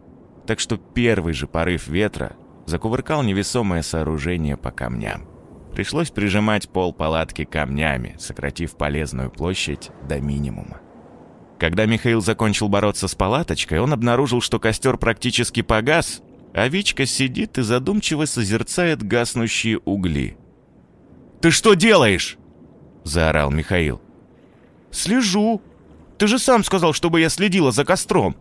Так 0.46 0.60
что 0.60 0.78
первый 0.78 1.34
же 1.34 1.48
порыв 1.48 1.88
ветра 1.88 2.36
закувыркал 2.68 3.24
невесомое 3.24 3.82
сооружение 3.82 4.58
по 4.58 4.70
камням. 4.70 5.28
Пришлось 5.74 6.12
прижимать 6.12 6.70
пол 6.70 6.94
палатки 6.94 7.46
камнями, 7.46 8.16
сократив 8.20 8.78
полезную 8.78 9.32
площадь 9.32 9.90
до 10.08 10.22
минимума. 10.22 10.82
Когда 11.60 11.86
Михаил 11.86 12.22
закончил 12.22 12.70
бороться 12.70 13.08
с 13.08 13.16
палаточкой, 13.16 13.80
он 13.80 13.92
обнаружил, 13.92 14.42
что 14.42 14.60
костер 14.60 14.98
практически 14.98 15.62
погас, 15.62 16.22
а 16.54 16.68
Вичка 16.68 17.06
сидит 17.06 17.58
и 17.58 17.64
задумчиво 17.64 18.26
созерцает 18.26 19.02
гаснущие 19.04 19.80
угли. 19.84 20.38
«Ты 21.42 21.52
что 21.52 21.74
делаешь?»– 21.74 22.38
заорал 23.04 23.52
Михаил. 23.52 24.02
«Слежу. 24.92 25.62
Ты 26.18 26.28
же 26.28 26.40
сам 26.40 26.64
сказал, 26.64 26.94
чтобы 26.94 27.22
я 27.22 27.30
следила 27.30 27.72
за 27.72 27.86
костром». 27.86 28.36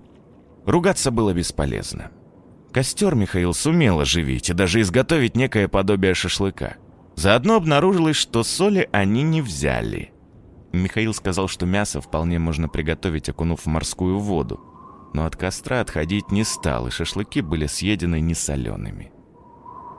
Ругаться 0.67 1.11
было 1.11 1.33
бесполезно. 1.33 2.11
Костер 2.73 3.15
Михаил 3.15 3.55
сумел 3.55 4.01
оживить 4.01 4.51
и 4.51 4.53
даже 4.53 4.81
изготовить 4.81 5.37
некое 5.37 5.69
подобие 5.69 6.15
шашлыка. 6.15 6.77
Заодно 7.15 7.57
обнаружилось, 7.57 8.17
что 8.17 8.43
соли 8.43 8.89
они 8.93 9.23
не 9.23 9.41
взяли– 9.41 10.13
Михаил 10.83 11.15
сказал, 11.15 11.49
что 11.49 11.67
мясо 11.67 12.01
вполне 12.01 12.39
можно 12.39 12.69
приготовить, 12.69 13.29
окунув 13.29 13.63
в 13.63 13.67
морскую 13.67 14.19
воду. 14.19 14.61
но 15.13 15.25
от 15.25 15.35
костра 15.35 15.81
отходить 15.81 16.31
не 16.31 16.45
стал, 16.45 16.89
и 16.89 16.91
шашлыки 16.91 17.41
были 17.41 17.67
съедены 17.67 18.21
несолеными. 18.21 19.13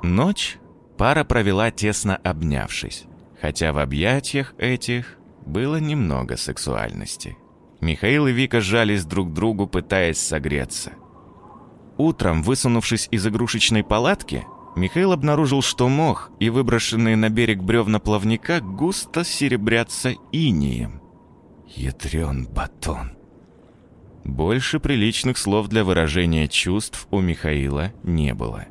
Ночь 0.04 0.60
пара 0.96 1.24
провела 1.24 1.72
тесно 1.72 2.18
обнявшись, 2.18 3.06
хотя 3.42 3.74
в 3.74 3.80
объятиях 3.80 4.54
этих 4.60 5.18
было 5.44 5.78
немного 5.78 6.38
сексуальности. 6.38 7.36
Михаил 7.82 8.28
и 8.28 8.32
Вика 8.32 8.62
сжались 8.62 9.06
друг 9.06 9.32
к 9.32 9.34
другу, 9.34 9.66
пытаясь 9.66 10.20
согреться. 10.20 10.92
Утром, 11.98 12.44
высунувшись 12.44 13.08
из 13.10 13.26
игрушечной 13.26 13.84
палатки, 13.84 14.46
Михаил 14.78 15.12
обнаружил, 15.12 15.64
что 15.64 15.90
мох 15.90 16.30
и 16.40 16.52
выброшенные 16.52 17.16
на 17.16 17.30
берег 17.30 17.64
бревна 17.64 18.00
плавника 18.00 18.62
густо 18.62 19.24
серебрятся 19.24 20.14
инием. 20.32 21.02
Ядрен 21.66 22.46
батон. 22.46 23.14
Больше 24.24 24.80
приличных 24.80 25.40
слов 25.40 25.68
для 25.68 25.84
выражения 25.84 26.48
чувств 26.48 27.08
у 27.10 27.22
Михаила 27.22 27.92
не 28.04 28.36
было. 28.36 28.66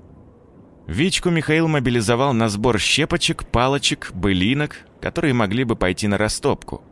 Вичку 0.86 1.30
Михаил 1.30 1.66
мобилизовал 1.66 2.32
на 2.32 2.48
сбор 2.48 2.78
щепочек, 2.78 3.44
палочек, 3.44 4.12
былинок, 4.14 4.86
которые 5.00 5.34
могли 5.34 5.64
бы 5.64 5.74
пойти 5.74 6.06
на 6.06 6.18
растопку. 6.18 6.84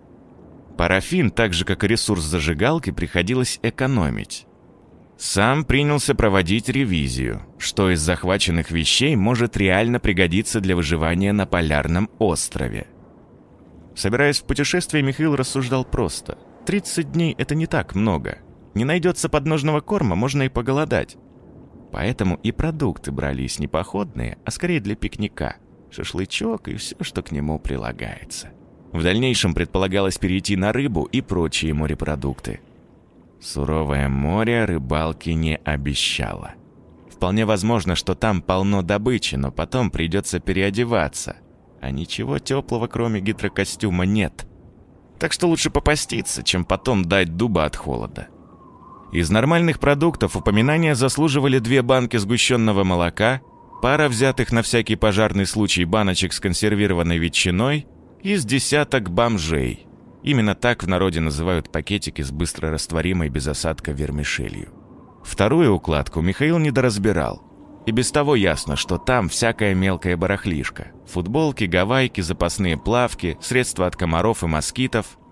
Парафин, 0.77 1.31
так 1.31 1.53
же 1.53 1.65
как 1.65 1.85
и 1.85 1.87
ресурс 1.87 2.25
зажигалки, 2.25 2.91
приходилось 2.91 3.61
экономить. 3.63 4.49
Сам 5.17 5.65
принялся 5.65 6.17
проводить 6.17 6.69
ревизию, 6.69 7.47
что 7.65 7.91
из 7.91 8.01
захваченных 8.01 8.71
вещей 8.71 9.17
может 9.17 9.57
реально 9.57 9.99
пригодиться 9.99 10.61
для 10.61 10.77
выживания 10.77 11.33
на 11.33 11.47
полярном 11.47 12.11
острове. 12.19 12.87
Собираясь 13.97 14.41
в 14.41 14.45
путешествие, 14.45 15.03
Михаил 15.03 15.35
рассуждал 15.35 15.85
просто. 15.85 16.37
30 16.67 17.13
дней— 17.13 17.35
это 17.39 17.55
не 17.55 17.67
так 17.67 17.95
много. 17.95 18.39
Не 18.75 18.85
найдется 18.85 19.31
подножного 19.31 19.81
корма, 19.81 20.15
можно 20.15 20.43
и 20.43 20.49
поголодать. 20.49 21.17
Поэтому 21.91 22.37
и 22.43 22.53
продукты 22.53 23.13
брались 23.13 23.59
не 23.59 23.67
походные, 23.67 24.37
а 24.45 24.51
скорее 24.51 24.81
для 24.81 24.95
пикника. 24.95 25.57
Шашлычок 25.91 26.69
и 26.69 26.77
все, 26.77 26.97
что 27.01 27.23
к 27.23 27.33
нему 27.33 27.59
прилагается. 27.59 28.51
В 28.93 29.03
дальнейшем 29.03 29.55
предполагалось 29.55 30.19
перейти 30.19 30.57
на 30.57 30.73
рыбу 30.73 31.05
и 31.05 31.23
прочие 31.23 31.73
морепродукты. 31.73 32.61
Суровое 33.41 34.09
море 34.09 34.65
рыбалки 34.67 35.31
не 35.31 35.57
обещало. 35.57 36.55
Вполне 37.15 37.47
возможно, 37.47 37.95
что 37.95 38.15
там 38.15 38.43
полно 38.43 38.83
добычи, 38.83 39.37
но 39.37 39.53
потом 39.53 39.91
придется 39.91 40.41
переодеваться. 40.41 41.37
А 41.81 41.91
ничего 41.91 42.39
теплого, 42.39 42.87
кроме 42.89 43.21
гидрокостюма, 43.21 44.05
нет. 44.05 44.47
Так 45.19 45.33
что 45.33 45.47
лучше 45.47 45.71
попаститься, 45.71 46.43
чем 46.43 46.65
потом 46.65 47.05
дать 47.05 47.37
дуба 47.37 47.65
от 47.65 47.77
холода. 47.77 48.29
Из 49.13 49.31
нормальных 49.31 49.79
продуктов 49.79 50.37
упоминания 50.37 50.97
заслуживали 50.97 51.61
две 51.61 51.83
банки 51.83 52.17
сгущенного 52.17 52.83
молока, 52.83 53.43
пара 53.81 54.09
взятых 54.09 54.51
на 54.51 54.63
всякий 54.63 54.97
пожарный 54.97 55.47
случай 55.47 55.85
баночек 55.85 56.33
с 56.33 56.41
консервированной 56.41 57.19
ветчиной 57.19 57.87
и 58.23 58.35
с 58.35 58.45
десяток 58.45 59.11
бомжей. 59.11 59.87
Именно 60.25 60.57
так 60.57 60.83
в 60.83 60.89
народе 60.89 61.21
называют 61.21 61.71
пакетики 61.71 62.23
с 62.23 62.33
быстрорастворимой 62.33 63.29
без 63.29 63.47
осадка 63.47 63.93
вермишелью. 63.93 64.73
Вторую 65.25 65.75
укладку 65.75 66.21
Михаил 66.21 66.59
недоразбирал. 66.59 67.43
И 67.87 67.91
без 67.91 68.11
того 68.13 68.37
ясно, 68.37 68.77
что 68.77 68.99
там 68.99 69.29
всякая 69.29 69.75
мелкая 69.75 70.17
барахлишка. 70.17 70.93
Футболки, 71.07 71.65
гавайки, 71.65 72.21
запасные 72.21 72.79
плавки, 72.79 73.37
средства 73.41 73.87
от 73.87 73.97
комаров 73.97 74.43
и 74.43 74.47
москитов– 74.47 75.19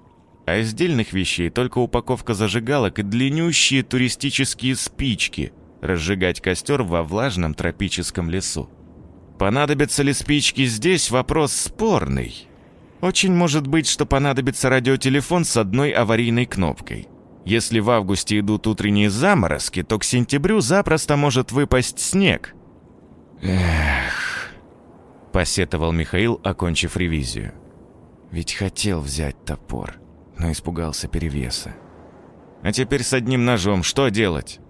а 0.47 0.57
из 0.57 0.75
дельных 0.75 1.13
вещей 1.13 1.51
только 1.51 1.79
упаковка 1.79 2.35
зажигалок 2.35 2.99
и 2.99 3.03
длиннющие 3.03 3.83
туристические 3.83 4.77
спички 4.77 5.53
разжигать 5.81 6.41
костер 6.41 6.83
во 6.83 7.03
влажном 7.03 7.55
тропическом 7.55 8.31
лесу. 8.31 8.71
Понадобятся 9.39 10.03
ли 10.03 10.13
спички 10.13 10.65
здесь, 10.65 11.11
вопрос 11.11 11.53
спорный. 11.53 12.47
Очень 13.01 13.35
может 13.35 13.67
быть, 13.67 13.89
что 13.89 14.07
понадобится 14.07 14.69
радиотелефон 14.69 15.45
с 15.45 15.57
одной 15.57 15.91
аварийной 15.91 16.47
кнопкой. 16.47 17.09
Если 17.45 17.81
в 17.81 17.91
августе 17.91 18.39
идут 18.39 18.67
утренние 18.67 19.11
заморозки, 19.11 19.83
то 19.83 19.99
к 19.99 20.05
сентябрю 20.05 20.61
запросто 20.61 21.17
может 21.17 21.51
выпасть 21.51 21.99
снег. 21.99 22.55
Эх, 23.43 24.53
посетовал 25.33 25.93
Михаил, 25.93 26.41
окончив 26.45 26.97
ревизию. 26.97 27.53
Ведь 28.31 28.55
хотел 28.55 29.01
взять 29.01 29.45
топор 29.45 30.03
но 30.43 30.51
испугался 30.51 31.09
перевеса. 31.09 31.75
«А 32.63 32.73
теперь 32.73 33.03
с 33.03 33.13
одним 33.13 33.45
ножом 33.45 33.83
что 33.83 34.09
делать?» 34.09 34.61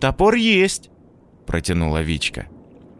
«Топор 0.00 0.34
есть»,— 0.34 0.90
протянула 1.46 2.02
Вичка. 2.02 2.46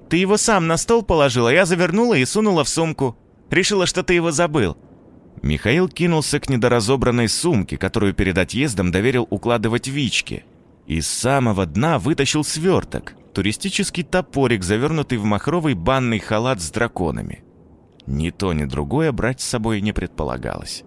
«Ты 0.09 0.17
его 0.17 0.37
сам 0.37 0.67
на 0.67 0.77
стол 0.77 1.03
положила, 1.03 1.51
я 1.51 1.67
завернула 1.67 2.15
и 2.15 2.25
сунула 2.25 2.65
в 2.65 2.69
сумку. 2.69 3.17
Решила, 3.51 3.87
что 3.87 4.03
ты 4.03 4.15
его 4.15 4.31
забыл». 4.31 4.77
Михаил 5.43 5.89
кинулся 5.89 6.41
к 6.41 6.49
недоразобранной 6.49 7.29
сумке, 7.29 7.77
которую 7.77 8.15
перед 8.15 8.39
отъездом 8.39 8.91
доверил 8.91 9.27
укладывать 9.31 9.89
Вичке. 9.89 10.45
Из 10.87 11.07
самого 11.07 11.67
дна 11.67 11.99
вытащил 11.99 12.45
сверток, 12.45 13.15
туристический 13.35 14.03
топорик, 14.03 14.65
завернутый 14.65 15.19
в 15.19 15.25
махровый 15.25 15.75
банный 15.75 16.19
халат 16.19 16.61
с 16.61 16.71
драконами. 16.71 17.45
Ни 18.07 18.31
то, 18.31 18.53
ни 18.53 18.65
другое 18.65 19.13
брать 19.13 19.41
с 19.41 19.45
собой 19.45 19.81
не 19.81 19.93
предполагалось. 19.93 20.85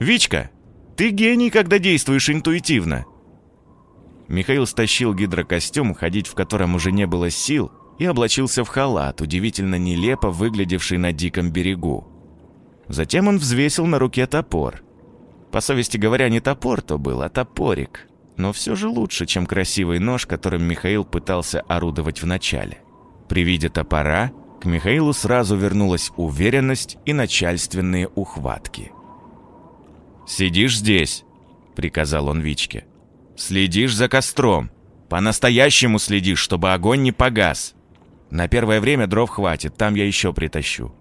«Вичка, 0.00 0.50
ты 0.96 1.10
гений, 1.10 1.50
когда 1.50 1.78
действуешь 1.78 2.30
интуитивно!» 2.30 3.04
Михаил 4.28 4.66
стащил 4.66 5.14
гидрокостюм, 5.14 5.94
ходить 5.94 6.26
в 6.26 6.34
котором 6.34 6.74
уже 6.74 6.90
не 6.92 7.06
было 7.06 7.30
сил, 7.30 7.70
и 7.98 8.04
облачился 8.04 8.64
в 8.64 8.68
халат, 8.68 9.20
удивительно 9.20 9.76
нелепо 9.76 10.30
выглядевший 10.30 10.98
на 10.98 11.12
диком 11.12 11.50
берегу. 11.50 12.15
Затем 12.88 13.28
он 13.28 13.38
взвесил 13.38 13.86
на 13.86 13.98
руке 13.98 14.26
топор. 14.26 14.82
По 15.50 15.60
совести 15.60 15.96
говоря, 15.96 16.28
не 16.28 16.40
топор 16.40 16.82
то 16.82 16.98
был, 16.98 17.22
а 17.22 17.28
топорик. 17.28 18.06
Но 18.36 18.52
все 18.52 18.74
же 18.74 18.88
лучше, 18.88 19.26
чем 19.26 19.46
красивый 19.46 19.98
нож, 19.98 20.26
которым 20.26 20.62
Михаил 20.62 21.04
пытался 21.04 21.62
орудовать 21.62 22.22
вначале. 22.22 22.78
При 23.28 23.42
виде 23.42 23.68
топора 23.68 24.30
к 24.60 24.66
Михаилу 24.66 25.12
сразу 25.12 25.56
вернулась 25.56 26.12
уверенность 26.16 26.98
и 27.06 27.12
начальственные 27.12 28.08
ухватки. 28.08 28.92
«Сидишь 30.26 30.78
здесь»,— 30.78 31.24
приказал 31.74 32.28
он 32.28 32.40
Вичке. 32.40 32.84
«Следишь 33.36 33.94
за 33.94 34.08
костром. 34.08 34.70
По-настоящему 35.08 35.98
следишь, 35.98 36.40
чтобы 36.40 36.72
огонь 36.72 37.02
не 37.02 37.12
погас. 37.12 37.74
На 38.30 38.48
первое 38.48 38.80
время 38.80 39.06
дров 39.06 39.30
хватит, 39.30 39.76
там 39.76 39.94
я 39.94 40.06
еще 40.06 40.32
притащу». 40.32 40.92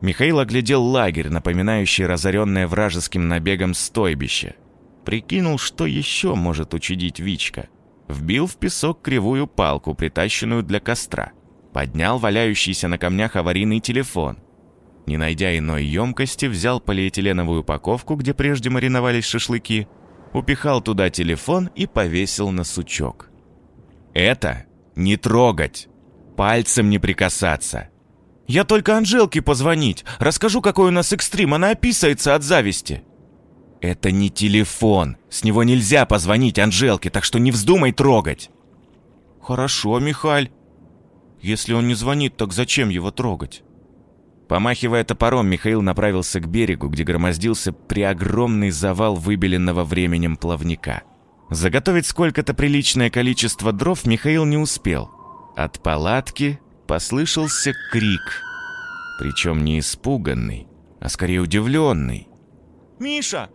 Михаил 0.00 0.38
оглядел 0.38 0.82
лагерь, 0.82 1.28
напоминающий 1.28 2.06
разоренное 2.06 2.66
вражеским 2.66 3.28
набегом 3.28 3.74
стойбище. 3.74 4.56
Прикинул, 5.04 5.58
что 5.58 5.86
еще 5.86 6.34
может 6.34 6.74
учудить 6.74 7.20
Вичка. 7.20 7.68
Вбил 8.08 8.46
в 8.46 8.56
песок 8.56 9.02
кривую 9.02 9.46
палку, 9.46 9.94
притащенную 9.94 10.62
для 10.62 10.80
костра. 10.80 11.32
Поднял 11.72 12.18
валяющийся 12.18 12.88
на 12.88 12.98
камнях 12.98 13.36
аварийный 13.36 13.80
телефон. 13.80 14.38
Не 15.06 15.16
найдя 15.16 15.56
иной 15.56 15.84
емкости, 15.84 16.46
взял 16.46 16.80
полиэтиленовую 16.80 17.60
упаковку, 17.60 18.14
где 18.14 18.32
прежде 18.32 18.70
мариновались 18.70 19.26
шашлыки, 19.26 19.86
упихал 20.32 20.80
туда 20.80 21.10
телефон 21.10 21.70
и 21.74 21.86
повесил 21.86 22.50
на 22.50 22.64
сучок. 22.64 23.30
«Это 24.14 24.64
не 24.96 25.16
трогать! 25.16 25.88
Пальцем 26.36 26.88
не 26.88 26.98
прикасаться!» 26.98 27.90
«Я 28.46 28.64
только 28.64 28.96
Анжелке 28.96 29.42
позвонить. 29.42 30.04
Расскажу, 30.18 30.60
какой 30.60 30.88
у 30.88 30.90
нас 30.90 31.12
экстрим. 31.12 31.54
Она 31.54 31.70
описывается 31.70 32.34
от 32.34 32.42
зависти». 32.42 33.02
«Это 33.80 34.10
не 34.10 34.30
телефон. 34.30 35.16
С 35.28 35.44
него 35.44 35.62
нельзя 35.62 36.06
позвонить 36.06 36.58
Анжелке, 36.58 37.10
так 37.10 37.24
что 37.24 37.38
не 37.38 37.50
вздумай 37.50 37.92
трогать». 37.92 38.50
«Хорошо, 39.42 39.98
Михаль. 39.98 40.50
Если 41.42 41.74
он 41.74 41.86
не 41.86 41.94
звонит, 41.94 42.36
так 42.36 42.52
зачем 42.52 42.88
его 42.88 43.10
трогать?» 43.10 43.62
Помахивая 44.48 45.04
топором, 45.04 45.48
Михаил 45.48 45.82
направился 45.82 46.40
к 46.40 46.48
берегу, 46.48 46.88
где 46.88 47.02
громоздился 47.04 47.72
преогромный 47.72 48.70
завал 48.70 49.16
выбеленного 49.16 49.84
временем 49.84 50.36
плавника. 50.36 51.02
Заготовить 51.50 52.06
сколько-то 52.06 52.54
приличное 52.54 53.10
количество 53.10 53.72
дров 53.72 54.06
Михаил 54.06 54.44
не 54.44 54.56
успел. 54.56 55.10
От 55.56 55.82
палатки 55.82 56.60
послышался 56.86 57.74
крик. 57.90 58.42
Причем 59.18 59.64
не 59.64 59.78
испуганный, 59.78 60.66
а 61.00 61.08
скорее 61.08 61.40
удивленный. 61.40 62.28
«Миша! 62.98 63.50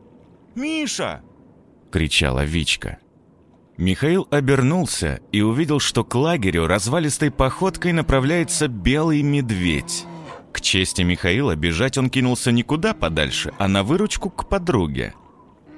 Миша!»— 0.55 1.21
кричала 1.91 2.43
Вичка. 2.45 2.99
Михаил 3.77 4.27
обернулся 4.29 5.21
и 5.31 5.41
увидел, 5.41 5.79
что 5.79 6.03
к 6.03 6.13
лагерю 6.13 6.67
развалистой 6.67 7.31
походкой 7.31 7.93
направляется 7.93 8.67
белый 8.67 9.21
медведь. 9.21 10.05
К 10.51 10.59
чести 10.59 11.03
Михаила 11.03 11.55
бежать 11.55 11.97
он 11.97 12.09
кинулся 12.09 12.51
никуда 12.51 12.93
подальше, 12.93 13.53
а 13.57 13.67
на 13.67 13.83
выручку 13.83 14.29
к 14.29 14.49
подруге. 14.49 15.13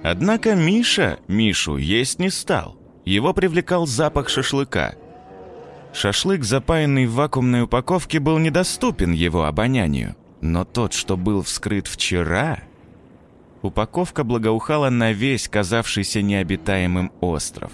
Однако 0.04 0.56
Миша 0.56 1.20
Мишу 1.28 1.78
есть 1.78 2.18
не 2.18 2.32
стал. 2.32 2.76
Его 3.06 3.34
привлекал 3.34 3.86
запах 3.86 4.30
шашлыка. 4.30 4.96
Шашлык, 5.94 6.44
запаянный 6.44 7.06
в 7.06 7.14
вакуумной 7.14 7.64
упаковке, 7.64 8.20
был 8.20 8.38
недоступен 8.38 9.12
его 9.12 9.46
обонянию. 9.46 10.16
Но 10.40 10.66
тот, 10.66 10.94
что 10.94 11.18
был 11.18 11.44
вскрыт 11.44 11.88
вчера... 11.88 12.60
Упаковка 13.62 14.24
благоухала 14.24 14.90
на 14.90 15.12
весь 15.12 15.48
казавшийся 15.48 16.24
необитаемым 16.24 17.12
остров. 17.22 17.72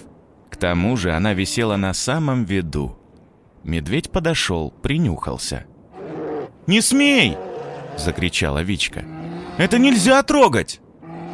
К 0.50 0.56
тому 0.56 0.98
же 0.98 1.12
она 1.12 1.32
висела 1.32 1.76
на 1.76 1.94
самом 1.94 2.44
виду. 2.44 2.98
Медведь 3.64 4.10
подошел, 4.10 4.70
принюхался. 4.70 5.64
«Не 6.66 6.82
смей!»— 6.82 7.38
закричала 7.96 8.62
Вичка. 8.62 9.04
«Это 9.56 9.78
нельзя 9.78 10.22
трогать!» 10.22 10.80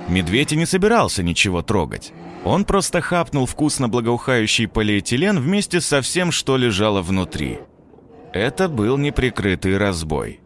Медведь 0.08 0.52
и 0.52 0.56
не 0.56 0.66
собирался 0.66 1.24
ничего 1.24 1.62
трогать. 1.62 2.12
Он 2.44 2.66
просто 2.66 3.00
хапнул 3.00 3.46
вкусно 3.46 3.88
благоухающий 3.88 4.68
полиэтилен 4.68 5.40
вместе 5.40 5.80
со 5.80 6.02
всем, 6.02 6.30
что 6.30 6.58
лежало 6.58 7.00
внутри. 7.00 7.60
Это 8.34 8.68
был 8.68 8.98
неприкрытый 8.98 9.78
разбой. 9.78 10.40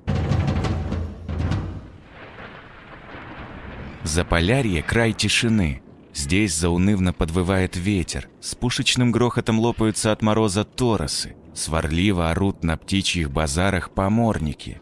Заполярье— 4.04 4.82
край 4.84 5.12
тишины. 5.12 5.82
Здесь 6.14 6.54
заунывно 6.54 7.12
подвывает 7.12 7.76
ветер, 7.76 8.28
с 8.40 8.54
пушечным 8.54 9.12
грохотом 9.12 9.58
лопаются 9.60 10.12
от 10.12 10.22
мороза 10.22 10.64
торосы, 10.64 11.36
сварливо 11.52 12.30
орут 12.30 12.62
на 12.62 12.76
птичьих 12.76 13.30
базарах 13.30 13.90
поморники. 13.90 14.80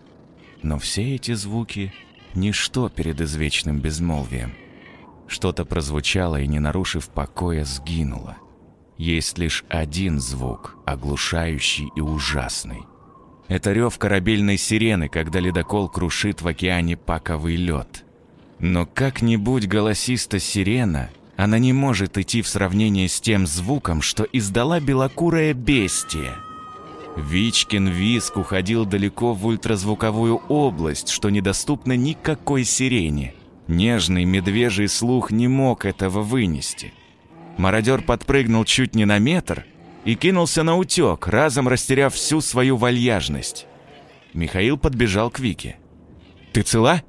Но 0.63 0.79
все 0.79 1.15
эти 1.15 1.33
звуки— 1.35 1.93
ничто 2.35 2.89
перед 2.89 3.21
извечным 3.21 3.81
безмолвием. 3.81 4.53
Что-то 5.27 5.65
прозвучало 5.65 6.41
и, 6.41 6.47
не 6.47 6.59
нарушив 6.59 7.09
покоя, 7.09 7.65
сгинуло. 7.65 8.37
Есть 8.97 9.39
лишь 9.39 9.65
один 9.69 10.21
звук, 10.21 10.77
оглушающий 10.87 11.91
и 11.95 12.01
ужасный. 12.01 12.83
Это 13.49 13.73
рев 13.73 13.99
корабельной 13.99 14.57
сирены, 14.57 15.09
когда 15.09 15.39
ледокол 15.39 15.89
крушит 15.89 16.43
в 16.43 16.49
океане 16.49 16.97
паковый 16.97 17.57
лед. 17.57 18.05
Но 18.59 18.87
как-нибудь 18.87 19.69
голосиста 19.69 20.39
сирена, 20.39 21.11
она 21.37 21.59
не 21.59 21.73
может 21.73 22.17
идти 22.17 22.43
в 22.43 22.49
сравнение 22.49 23.09
с 23.09 23.21
тем 23.21 23.47
звуком, 23.47 24.01
что 24.01 24.25
издала 24.25 24.81
белокурая 24.81 25.53
бестия. 25.53 26.37
Вичкин 27.17 27.89
виск 27.89 28.37
уходил 28.37 28.85
далеко 28.85 29.33
в 29.33 29.47
ультразвуковую 29.47 30.37
область, 30.49 31.09
что 31.09 31.31
недоступно 31.31 31.97
никакой 31.97 32.65
сирене. 32.65 33.35
Нежный 33.69 34.25
медвежий 34.25 34.89
слух 34.89 35.31
не 35.31 35.49
мог 35.49 35.85
этого 35.85 36.23
вынести. 36.23 36.93
Мародер 37.57 38.03
подпрыгнул 38.03 38.65
чуть 38.65 38.95
не 38.95 39.05
на 39.05 39.19
метр 39.19 39.65
и 40.05 40.15
кинулся 40.15 40.63
на 40.63 40.77
утек, 40.77 41.27
разом 41.27 41.67
растеряв 41.69 42.15
всю 42.15 42.41
свою 42.41 42.77
вальяжность. 42.77 43.67
Михаил 44.35 44.79
подбежал 44.79 45.31
к 45.31 45.41
Вике. 45.41 45.79
«Ты 46.53 46.63
цела?» 46.63 47.03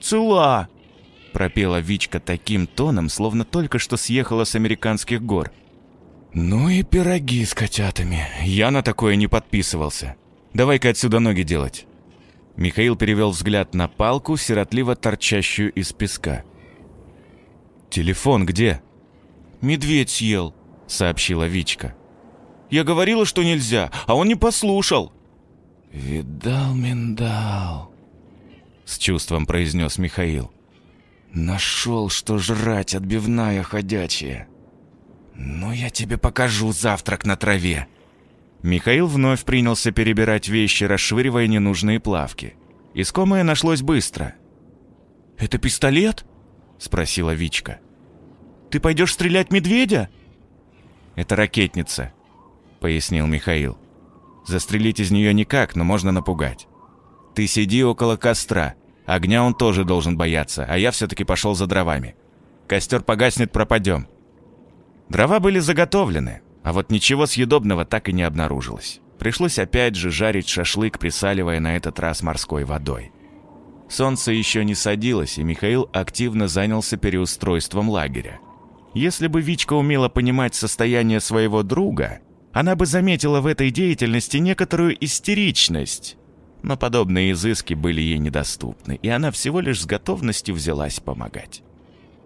«Цела!» 0.00 0.68
пропела 1.36 1.80
Вичка 1.80 2.18
таким 2.18 2.66
тоном, 2.66 3.10
словно 3.10 3.44
только 3.44 3.78
что 3.78 3.98
съехала 3.98 4.44
с 4.44 4.54
американских 4.54 5.20
гор. 5.20 5.52
«Ну 6.32 6.70
и 6.70 6.82
пироги 6.82 7.44
с 7.44 7.52
котятами. 7.52 8.26
Я 8.42 8.70
на 8.70 8.82
такое 8.82 9.16
не 9.16 9.26
подписывался. 9.26 10.16
Давай-ка 10.54 10.88
отсюда 10.88 11.20
ноги 11.20 11.42
делать». 11.42 11.86
Михаил 12.56 12.96
перевел 12.96 13.30
взгляд 13.30 13.74
на 13.74 13.86
палку, 13.86 14.36
сиротливо 14.36 14.96
торчащую 14.96 15.72
из 15.72 15.92
песка. 15.92 16.44
«Телефон 17.90 18.46
где?» 18.46 18.82
«Медведь 19.60 20.10
съел»,— 20.10 20.54
сообщила 20.86 21.46
Вичка. 21.46 21.94
«Я 22.70 22.84
говорила, 22.84 23.24
что 23.24 23.42
нельзя, 23.42 23.90
а 24.06 24.14
он 24.14 24.28
не 24.28 24.34
послушал». 24.34 25.12
«Видал 25.92 26.74
миндал»,— 26.74 27.92
с 28.84 28.98
чувством 28.98 29.46
произнес 29.46 29.98
Михаил. 29.98 30.50
«Нашел, 31.32 32.08
что 32.08 32.38
жрать, 32.38 32.94
отбивная 32.94 33.62
ходячая. 33.62 34.48
Ну, 35.34 35.72
я 35.72 35.90
тебе 35.90 36.16
покажу 36.16 36.72
завтрак 36.72 37.24
на 37.26 37.36
траве». 37.36 37.86
Михаил 38.66 39.06
вновь 39.06 39.44
принялся 39.44 39.92
перебирать 39.92 40.48
вещи, 40.48 40.82
расшвыривая 40.82 41.46
ненужные 41.46 42.00
плавки. 42.00 42.56
Искомое 42.94 43.44
нашлось 43.44 43.80
быстро. 43.80 44.34
«Это 45.38 45.58
пистолет?»— 45.58 46.24
спросила 46.78 47.32
Вичка. 47.32 47.78
«Ты 48.68 48.80
пойдешь 48.80 49.12
стрелять 49.12 49.52
медведя?» 49.52 50.08
«Это 51.14 51.36
ракетница»,— 51.36 52.12
пояснил 52.80 53.28
Михаил. 53.28 53.78
«Застрелить 54.48 54.98
из 54.98 55.12
нее 55.12 55.32
никак, 55.32 55.76
но 55.76 55.84
можно 55.84 56.10
напугать. 56.10 56.66
Ты 57.36 57.46
сиди 57.46 57.84
около 57.84 58.16
костра. 58.16 58.74
Огня 59.04 59.44
он 59.44 59.54
тоже 59.54 59.84
должен 59.84 60.16
бояться, 60.16 60.66
а 60.68 60.76
я 60.76 60.90
все-таки 60.90 61.22
пошел 61.22 61.54
за 61.54 61.68
дровами. 61.68 62.16
Костер 62.66 63.02
погаснет, 63.02 63.52
пропадем». 63.52 64.08
Дрова 65.08 65.38
были 65.38 65.60
заготовлены, 65.60 66.42
а 66.66 66.72
вот 66.72 66.90
ничего 66.90 67.26
съедобного 67.26 67.84
так 67.84 68.08
и 68.08 68.12
не 68.12 68.24
обнаружилось. 68.24 69.00
Пришлось 69.20 69.56
опять 69.60 69.94
же 69.94 70.10
жарить 70.10 70.48
шашлык, 70.48 70.98
присаливая 70.98 71.60
на 71.60 71.76
этот 71.76 72.00
раз 72.00 72.22
морской 72.22 72.64
водой. 72.64 73.12
Солнце 73.88 74.32
еще 74.32 74.64
не 74.64 74.74
садилось, 74.74 75.38
и 75.38 75.44
Михаил 75.44 75.88
активно 75.92 76.48
занялся 76.48 76.96
переустройством 76.96 77.88
лагеря. 77.88 78.40
Если 78.94 79.28
бы 79.28 79.42
Вичка 79.42 79.74
умела 79.74 80.08
понимать 80.08 80.56
состояние 80.56 81.20
своего 81.20 81.62
друга, 81.62 82.18
она 82.52 82.74
бы 82.74 82.84
заметила 82.84 83.40
в 83.40 83.46
этой 83.46 83.70
деятельности 83.70 84.38
некоторую 84.38 84.96
истеричность. 85.04 86.16
Но 86.64 86.76
подобные 86.76 87.30
изыски 87.30 87.74
были 87.74 88.00
ей 88.00 88.18
недоступны, 88.18 88.98
и 89.00 89.08
она 89.08 89.30
всего 89.30 89.60
лишь 89.60 89.82
с 89.82 89.86
готовностью 89.86 90.56
взялась 90.56 90.98
помогать. 90.98 91.62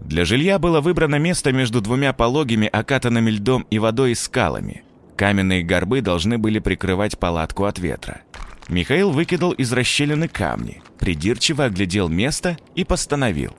Для 0.01 0.25
жилья 0.25 0.59
было 0.59 0.81
выбрано 0.81 1.17
место 1.17 1.53
между 1.53 1.81
двумя 1.81 2.13
пологими, 2.13 2.67
окатанными 2.67 3.31
льдом 3.31 3.67
и 3.71 3.79
водой 3.79 4.15
скалами. 4.15 4.85
Каменные 5.17 5.63
горбы 5.63 6.01
должны 6.01 6.39
были 6.39 6.59
прикрывать 6.59 7.19
палатку 7.19 7.65
от 7.65 7.79
ветра. 7.79 8.23
Михаил 8.69 9.11
выкидал 9.11 9.53
из 9.53 9.73
расщелины 9.73 10.29
камни, 10.29 10.83
придирчиво 10.99 11.65
оглядел 11.65 12.09
место 12.09 12.57
и 12.75 12.85
постановил. 12.85 13.55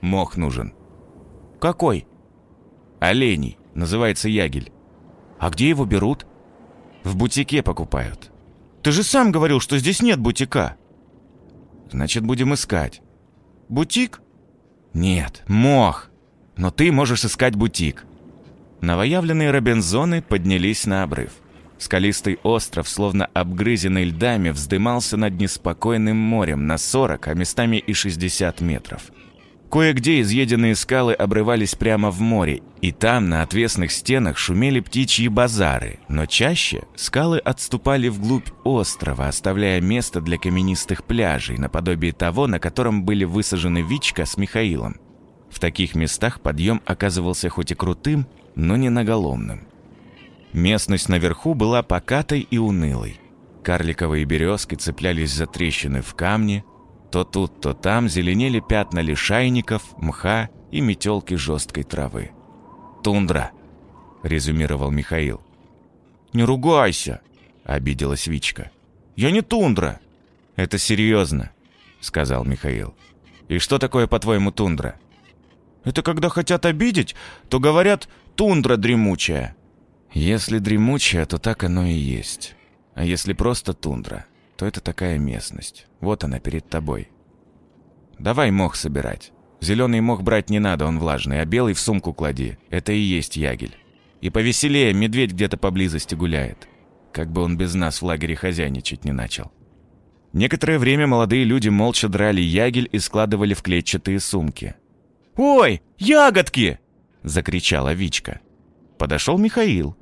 «Мох 0.00 0.36
нужен». 0.36 0.74
«Какой?» 1.60 2.06
«Оленей. 3.00 3.58
Называется 3.74 4.28
ягель». 4.28 4.70
«А 5.38 5.50
где 5.50 5.68
его 5.68 5.84
берут?» 5.84 6.26
«В 7.02 7.16
бутике 7.16 7.62
покупают». 7.62 8.30
«Ты 8.82 8.92
же 8.92 9.02
сам 9.02 9.32
говорил, 9.32 9.60
что 9.60 9.78
здесь 9.78 10.02
нет 10.02 10.20
бутика». 10.20 10.76
«Значит, 11.90 12.24
будем 12.24 12.52
искать». 12.54 13.00
«Бутик?» 13.68 14.20
«Нет, 14.94 15.42
мох. 15.48 16.08
Но 16.56 16.70
ты 16.70 16.90
можешь 16.92 17.24
искать 17.24 17.56
бутик». 17.56 18.06
Новоявленные 18.80 19.50
Робинзоны 19.50 20.22
поднялись 20.22 20.86
на 20.86 21.02
обрыв. 21.02 21.32
Скалистый 21.78 22.38
остров, 22.44 22.88
словно 22.88 23.26
обгрызенный 23.26 24.04
льдами, 24.04 24.50
вздымался 24.50 25.16
над 25.16 25.34
неспокойным 25.34 26.16
морем 26.16 26.66
на 26.66 26.78
40, 26.78 27.28
а 27.28 27.34
местами 27.34 27.76
и 27.76 27.92
60 27.92 28.60
метров. 28.60 29.02
Кое-где 29.74 30.20
изъеденные 30.20 30.76
скалы 30.76 31.14
обрывались 31.14 31.74
прямо 31.74 32.12
в 32.12 32.20
море, 32.20 32.62
и 32.80 32.92
там 32.92 33.28
на 33.28 33.42
отвесных 33.42 33.90
стенах 33.90 34.38
шумели 34.38 34.78
птичьи 34.78 35.26
базары, 35.26 35.98
но 36.08 36.26
чаще 36.26 36.84
скалы 36.94 37.40
отступали 37.40 38.06
вглубь 38.06 38.50
острова, 38.62 39.26
оставляя 39.26 39.80
место 39.80 40.20
для 40.20 40.38
каменистых 40.38 41.02
пляжей, 41.02 41.58
наподобие 41.58 42.12
того, 42.12 42.46
на 42.46 42.60
котором 42.60 43.02
были 43.02 43.24
высажены 43.24 43.82
Вичка 43.82 44.26
с 44.26 44.36
Михаилом. 44.36 45.00
В 45.50 45.58
таких 45.58 45.96
местах 45.96 46.40
подъем 46.40 46.80
оказывался 46.84 47.48
хоть 47.48 47.72
и 47.72 47.74
крутым, 47.74 48.28
но 48.54 48.76
не 48.76 48.90
наголомным. 48.90 49.66
Местность 50.52 51.08
наверху 51.08 51.54
была 51.54 51.82
покатой 51.82 52.46
и 52.48 52.58
унылой. 52.58 53.18
Карликовые 53.64 54.24
березки 54.24 54.76
цеплялись 54.76 55.32
за 55.32 55.46
трещины 55.48 56.00
в 56.00 56.14
камне, 56.14 56.62
то 57.14 57.22
тут, 57.22 57.60
то 57.60 57.74
там 57.74 58.08
зеленели 58.08 58.58
пятна 58.58 58.98
лишайников, 58.98 59.96
мха 59.98 60.50
и 60.72 60.80
метелки 60.80 61.34
жесткой 61.34 61.84
травы. 61.84 62.32
«Тундра»,— 63.04 63.52
резюмировал 64.24 64.90
Михаил. 64.90 65.40
«Не 66.32 66.42
ругайся»,— 66.42 67.20
обиделась 67.64 68.26
Вичка. 68.26 68.72
«Я 69.14 69.30
не 69.30 69.42
тундра». 69.42 70.00
«Это 70.56 70.76
серьезно»,— 70.76 71.52
сказал 72.00 72.44
Михаил. 72.44 72.96
«И 73.46 73.60
что 73.60 73.78
такое, 73.78 74.08
по-твоему, 74.08 74.50
тундра?» 74.50 74.96
«Это 75.84 76.02
когда 76.02 76.28
хотят 76.28 76.66
обидеть, 76.66 77.14
то 77.48 77.60
говорят 77.60 78.08
«тундра 78.34 78.76
дремучая». 78.76 79.54
Если 80.12 80.58
дремучая, 80.58 81.26
то 81.26 81.38
так 81.38 81.62
оно 81.62 81.86
и 81.86 81.92
есть. 81.92 82.56
А 82.96 83.04
если 83.04 83.34
просто 83.34 83.72
тундра, 83.72 84.26
то 84.56 84.66
это 84.66 84.80
такая 84.80 85.18
местность. 85.18 85.86
Вот 86.00 86.24
она 86.24 86.38
перед 86.38 86.68
тобой. 86.68 87.08
Давай 88.18 88.50
мох 88.50 88.76
собирать. 88.76 89.32
Зеленый 89.60 90.00
мох 90.00 90.22
брать 90.22 90.50
не 90.50 90.58
надо, 90.58 90.86
он 90.86 90.98
влажный, 90.98 91.40
а 91.40 91.44
белый 91.44 91.74
в 91.74 91.80
сумку 91.80 92.12
клади. 92.12 92.58
Это 92.70 92.92
и 92.92 92.98
есть 92.98 93.36
ягель. 93.36 93.76
И 94.20 94.30
повеселее, 94.30 94.92
медведь 94.92 95.32
где-то 95.32 95.56
поблизости 95.56 96.14
гуляет. 96.14 96.68
Как 97.12 97.30
бы 97.30 97.42
он 97.42 97.56
без 97.56 97.74
нас 97.74 98.00
в 98.00 98.04
лагере 98.04 98.36
хозяйничать 98.36 99.04
не 99.04 99.12
начал. 99.12 99.52
Некоторое 100.32 100.78
время 100.78 101.06
молодые 101.06 101.44
люди 101.44 101.68
молча 101.68 102.08
драли 102.08 102.40
ягель 102.40 102.88
и 102.90 102.98
складывали 102.98 103.54
в 103.54 103.62
клетчатые 103.62 104.18
сумки. 104.18 104.74
«Ой, 105.36 105.82
ягодки!»— 105.96 106.80
закричала 107.22 107.92
Вичка. 107.92 108.40
Подошел 108.98 109.38
Михаил. 109.38 109.96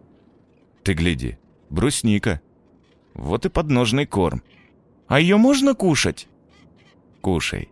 «Ты 0.83 0.95
гляди, 0.95 1.39
брусника. 1.69 2.41
Вот 3.15 3.47
и 3.47 3.49
подножный 3.49 4.07
корм. 4.07 4.43
А 5.07 5.21
ее 5.21 5.37
можно 5.37 5.75
кушать?» 5.75 6.29
«Кушай». 7.21 7.71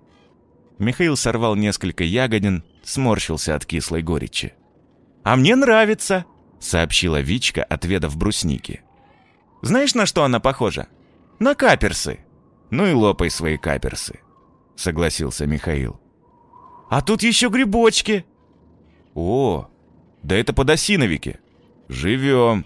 Михаил 0.79 1.17
сорвал 1.17 1.57
несколько 1.57 2.05
ягодин, 2.05 2.65
сморщился 2.83 3.55
от 3.55 3.67
кислой 3.67 4.03
горечи. 4.03 4.55
«А 5.23 5.37
мне 5.37 5.55
нравится»,— 5.57 6.25
сообщила 6.61 7.21
Вичка, 7.21 7.63
отведав 7.63 8.17
брусники. 8.17 8.83
«Знаешь, 9.63 9.95
на 9.95 10.07
что 10.07 10.25
она 10.25 10.41
похожа? 10.41 10.89
На 11.39 11.55
каперсы». 11.55 12.21
«Ну 12.71 12.87
и 12.87 12.93
лопай 12.93 13.31
свои 13.31 13.57
каперсы»,— 13.57 14.21
согласился 14.77 15.47
Михаил. 15.47 16.01
«А 16.89 17.03
тут 17.03 17.23
еще 17.23 17.49
грибочки». 17.49 18.25
«О, 19.15 19.69
да 20.23 20.37
это 20.37 20.53
подосиновики. 20.53 21.41
Живем. 21.89 22.65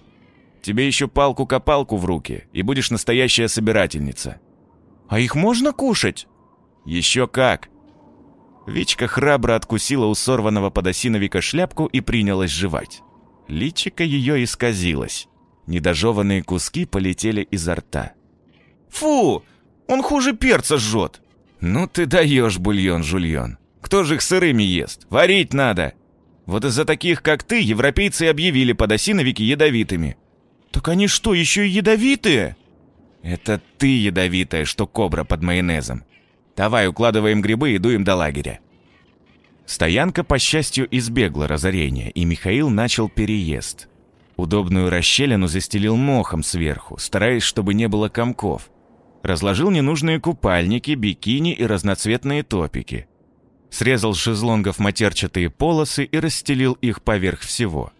Тебе 0.64 0.86
еще 0.86 1.08
палку-копалку 1.08 1.98
в 1.98 2.06
руки, 2.06 2.44
и 2.54 2.62
будешь 2.62 2.90
настоящая 2.90 3.48
собирательница». 3.48 4.40
«А 5.08 5.20
их 5.20 5.34
можно 5.34 5.72
кушать?» 5.72 6.26
«Еще 6.86 7.26
как!» 7.26 7.68
Вичка 8.66 9.06
храбро 9.06 9.56
откусила 9.56 10.06
у 10.06 10.14
сорванного 10.14 10.70
подосиновика 10.70 11.42
шляпку 11.42 11.84
и 11.84 12.00
принялась 12.00 12.50
жевать. 12.50 13.02
Личико 13.46 14.02
ее 14.04 14.42
исказилось. 14.42 15.28
Недожеванные 15.66 16.42
куски 16.42 16.86
полетели 16.86 17.42
изо 17.42 17.74
рта. 17.74 18.12
«Фу! 18.88 19.44
Он 19.86 20.02
хуже 20.02 20.32
перца 20.32 20.78
жжет!» 20.78 21.20
«Ну 21.60 21.86
ты 21.86 22.06
даешь 22.06 22.58
бульон-жульон! 22.58 23.58
Кто 23.82 24.02
же 24.02 24.14
их 24.14 24.22
сырыми 24.22 24.62
ест? 24.62 25.06
Варить 25.10 25.52
надо!» 25.52 25.92
Вот 26.46 26.64
из-за 26.64 26.86
таких, 26.86 27.22
как 27.22 27.42
ты, 27.42 27.60
европейцы 27.60 28.24
объявили 28.24 28.72
подосиновики 28.72 29.42
ядовитыми. 29.42 30.16
Так 30.74 30.88
они 30.88 31.06
что, 31.06 31.34
еще 31.34 31.68
и 31.68 31.70
ядовитые? 31.70 32.56
Это 33.22 33.60
ты 33.78 33.96
ядовитая, 33.96 34.64
что 34.64 34.88
кобра 34.88 35.22
под 35.22 35.40
майонезом. 35.40 36.02
Давай 36.56 36.88
укладываем 36.88 37.42
грибы 37.42 37.70
и 37.70 37.78
дуем 37.78 38.02
до 38.02 38.16
лагеря. 38.16 38.58
Стоянка, 39.66 40.24
по 40.24 40.36
счастью, 40.36 40.88
избегла 40.90 41.46
разорения, 41.46 42.10
и 42.10 42.24
Михаил 42.24 42.70
начал 42.70 43.08
переезд. 43.08 43.88
Удобную 44.36 44.90
расщелину 44.90 45.46
застелил 45.46 45.94
мохом 45.94 46.42
сверху, 46.42 46.98
стараясь, 46.98 47.44
чтобы 47.44 47.72
не 47.72 47.86
было 47.86 48.08
комков. 48.08 48.68
Разложил 49.22 49.70
ненужные 49.70 50.18
купальники, 50.18 50.90
бикини 50.90 51.52
и 51.52 51.64
разноцветные 51.64 52.42
топики. 52.42 53.06
Срезал 53.70 54.12
с 54.12 54.18
шезлонгов 54.18 54.80
матерчатые 54.80 55.50
полосы 55.50 56.04
и 56.04 56.18
расстелил 56.18 56.72
их 56.72 57.00
поверх 57.04 57.40
всего. 57.42 57.92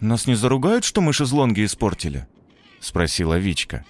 «Нас 0.00 0.26
не 0.26 0.34
заругают, 0.34 0.84
что 0.84 1.00
мы 1.00 1.12
шезлонги 1.12 1.64
испортили?»— 1.64 2.26
спросила 2.80 3.38
Вичка. 3.38 3.84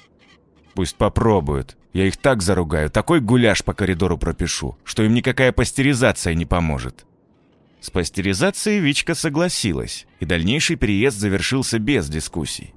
«Пусть 0.74 0.96
попробуют. 0.96 1.76
Я 1.92 2.06
их 2.06 2.16
так 2.16 2.42
заругаю, 2.42 2.90
такой 2.90 3.20
гуляш 3.20 3.64
по 3.64 3.74
коридору 3.74 4.18
пропишу, 4.18 4.76
что 4.84 5.02
им 5.02 5.14
никакая 5.14 5.52
пастеризация 5.52 6.34
не 6.34 6.46
поможет». 6.46 7.06
С 7.80 7.90
пастеризацией 7.90 8.80
Вичка 8.80 9.14
согласилась, 9.14 10.06
и 10.20 10.24
дальнейший 10.24 10.76
переезд 10.76 11.18
завершился 11.18 11.78
без 11.78 12.08
дискуссий. 12.08 12.74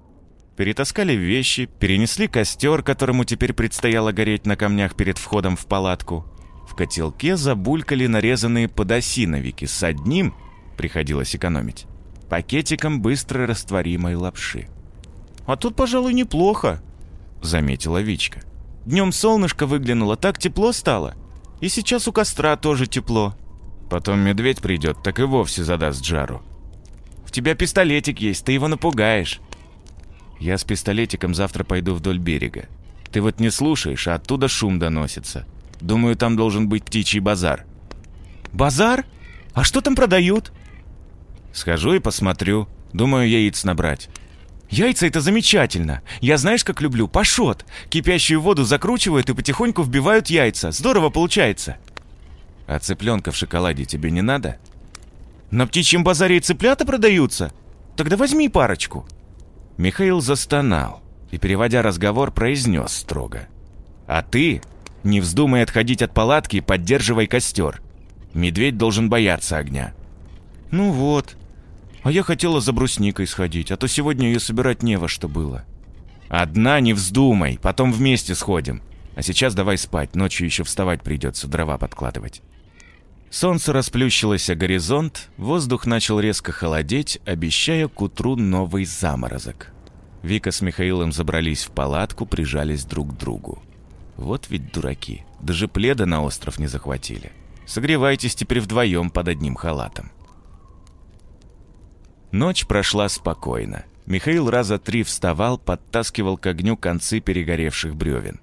Перетаскали 0.55 1.13
вещи, 1.13 1.69
перенесли 1.79 2.27
костер, 2.27 2.83
которому 2.83 3.23
теперь 3.23 3.53
предстояло 3.53 4.11
гореть 4.11 4.45
на 4.45 4.55
камнях 4.55 4.95
перед 4.95 5.17
входом 5.17 5.55
в 5.55 5.65
палатку. 5.67 6.25
В 6.67 6.75
котелке 6.75 7.37
забулькали 7.37 8.07
нарезанные 8.07 8.67
подосиновики 8.67 9.65
с 9.65 9.81
одним, 9.83 10.35
приходилось 10.77 11.35
экономить, 11.35 11.87
пакетиком 12.29 13.01
быстро 13.01 13.47
растворимой 13.47 14.15
лапши. 14.15 14.67
«А 15.45 15.55
тут, 15.55 15.75
пожалуй, 15.75 16.13
неплохо»,— 16.13 16.81
заметила 17.41 18.01
Вичка. 18.01 18.41
«Днем 18.85 19.11
солнышко 19.11 19.65
выглянуло, 19.65 20.15
так 20.15 20.37
тепло 20.37 20.71
стало. 20.71 21.15
И 21.59 21.69
сейчас 21.69 22.07
у 22.07 22.13
костра 22.13 22.55
тоже 22.55 22.85
тепло». 22.85 23.35
Потом 23.89 24.19
медведь 24.19 24.61
придет, 24.61 25.01
так 25.03 25.19
и 25.19 25.23
вовсе 25.23 25.63
задаст 25.63 26.05
жару. 26.05 26.43
«В 27.25 27.31
тебя 27.31 27.55
пистолетик 27.55 28.19
есть, 28.19 28.45
ты 28.45 28.51
его 28.51 28.67
напугаешь». 28.67 29.41
Я 30.39 30.57
с 30.57 30.63
пистолетиком 30.63 31.33
завтра 31.33 31.63
пойду 31.63 31.93
вдоль 31.93 32.19
берега. 32.19 32.69
Ты 33.11 33.21
вот 33.21 33.39
не 33.39 33.49
слушаешь, 33.49 34.07
а 34.07 34.15
оттуда 34.15 34.47
шум 34.47 34.79
доносится. 34.79 35.45
Думаю, 35.81 36.15
там 36.15 36.37
должен 36.37 36.69
быть 36.69 36.85
птичий 36.85 37.19
базар». 37.19 37.65
«Базар? 38.53 39.05
А 39.53 39.63
что 39.63 39.81
там 39.81 39.95
продают?» 39.95 40.51
«Схожу 41.53 41.93
и 41.93 41.99
посмотрю. 41.99 42.67
Думаю, 42.93 43.27
яиц 43.27 43.63
набрать». 43.63 44.09
Яйца 44.69 45.07
это 45.07 45.19
замечательно. 45.19 46.01
Я 46.21 46.37
знаешь, 46.37 46.63
как 46.63 46.79
люблю? 46.81 47.07
Пашот. 47.07 47.65
Кипящую 47.89 48.39
воду 48.39 48.63
закручивают 48.63 49.29
и 49.29 49.33
потихоньку 49.33 49.81
вбивают 49.81 50.27
яйца. 50.27 50.71
Здорово 50.71 51.09
получается. 51.09 51.77
А 52.67 52.77
цыпленка 52.77 53.31
в 53.31 53.35
шоколаде 53.35 53.85
тебе 53.85 54.11
не 54.11 54.21
надо? 54.21 54.57
На 55.49 55.65
птичьем 55.65 56.03
базаре 56.03 56.37
и 56.37 56.39
цыплята 56.39 56.85
продаются? 56.85 57.51
Тогда 57.95 58.15
возьми 58.15 58.47
парочку. 58.47 59.07
Михаил 59.77 60.21
застонал 60.21 61.01
и, 61.31 61.39
переводя 61.39 61.81
разговор, 61.81 62.31
произнес 62.31 62.91
строго. 62.91 63.47
А 64.05 64.21
ты 64.21 64.61
не 65.03 65.19
вздумай 65.19 65.63
отходить 65.63 66.03
от 66.03 66.13
палатки 66.13 66.59
поддерживай 66.59 67.25
костер. 67.25 67.81
Медведь 68.35 68.77
должен 68.77 69.09
бояться 69.09 69.57
огня. 69.57 69.93
Ну 70.69 70.91
вот, 70.91 71.35
а 72.09 72.11
я 72.11 72.23
хотела 72.23 72.59
за 72.59 72.73
брусникой 72.73 73.27
сходить, 73.27 73.69
а 73.69 73.77
то 73.77 73.87
сегодня 73.87 74.29
ее 74.29 74.39
собирать 74.39 74.81
не 74.81 74.97
во 74.97 75.07
что 75.07 75.27
было. 75.27 75.63
Одна 76.27 76.79
не 76.79 76.93
вздумай, 76.93 77.59
потом 77.61 77.93
вместе 77.93 78.33
сходим. 78.33 78.81
А 79.15 79.21
сейчас 79.21 79.53
давай 79.53 79.77
спать, 79.77 80.15
ночью 80.15 80.47
еще 80.47 80.63
вставать 80.63 81.03
придется, 81.03 81.47
дрова 81.47 81.77
подкладывать. 81.77 82.41
Солнце 83.29 83.73
расплющилось 83.73 84.49
о 84.49 84.55
горизонт, 84.55 85.29
воздух 85.37 85.85
начал 85.85 86.19
резко 86.19 86.51
холодеть, 86.51 87.19
обещая 87.27 87.87
к 87.87 88.01
утру 88.01 88.35
новый 88.35 88.85
заморозок. 88.85 89.71
Вика 90.23 90.49
с 90.49 90.61
Михаилом 90.61 91.11
забрались 91.11 91.65
в 91.65 91.69
палатку, 91.69 92.25
прижались 92.25 92.85
друг 92.85 93.13
к 93.13 93.19
другу. 93.19 93.61
Вот 94.17 94.47
ведь 94.49 94.71
дураки, 94.73 95.25
даже 95.41 95.67
пледа 95.67 96.07
на 96.07 96.23
остров 96.23 96.57
не 96.57 96.65
захватили. 96.65 97.31
Согревайтесь 97.67 98.33
теперь 98.33 98.61
вдвоем 98.61 99.11
под 99.11 99.27
одним 99.27 99.53
халатом. 99.53 100.09
Ночь 102.31 102.65
прошла 102.65 103.09
спокойно. 103.09 103.85
Михаил 104.05 104.49
раза 104.49 104.77
три 104.79 105.03
вставал, 105.03 105.57
подтаскивал 105.57 106.37
к 106.37 106.45
огню 106.47 106.77
концы 106.77 107.19
перегоревших 107.19 107.95
бревен. 107.95 108.39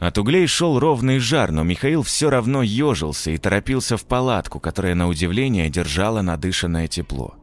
От 0.00 0.18
углей 0.18 0.46
шел 0.46 0.78
ровный 0.78 1.18
жар, 1.18 1.50
но 1.50 1.62
Михаил 1.62 2.02
все 2.02 2.28
равно 2.28 2.62
ежился 2.62 3.30
и 3.30 3.38
торопился 3.38 3.96
в 3.96 4.04
палатку, 4.04 4.60
которая, 4.60 4.94
на 4.94 5.08
удивление, 5.08 5.70
держала 5.70 6.22
надышанное 6.22 6.88
тепло. 6.88 7.34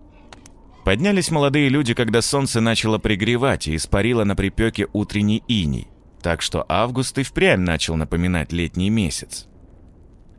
Поднялись 0.83 1.31
молодые 1.31 1.69
люди, 1.69 1.93
когда 1.93 2.21
солнце 2.21 2.59
начало 2.59 2.97
пригревать 2.97 3.67
и 3.67 3.75
испарило 3.75 4.23
на 4.23 4.35
припеке 4.35 4.87
утренний 4.93 5.43
иней, 5.47 5.87
так 6.21 6.41
что 6.41 6.65
август 6.67 7.17
и 7.17 7.23
впрямь 7.23 7.61
начал 7.61 7.95
напоминать 7.95 8.51
летний 8.51 8.89
месяц. 8.89 9.47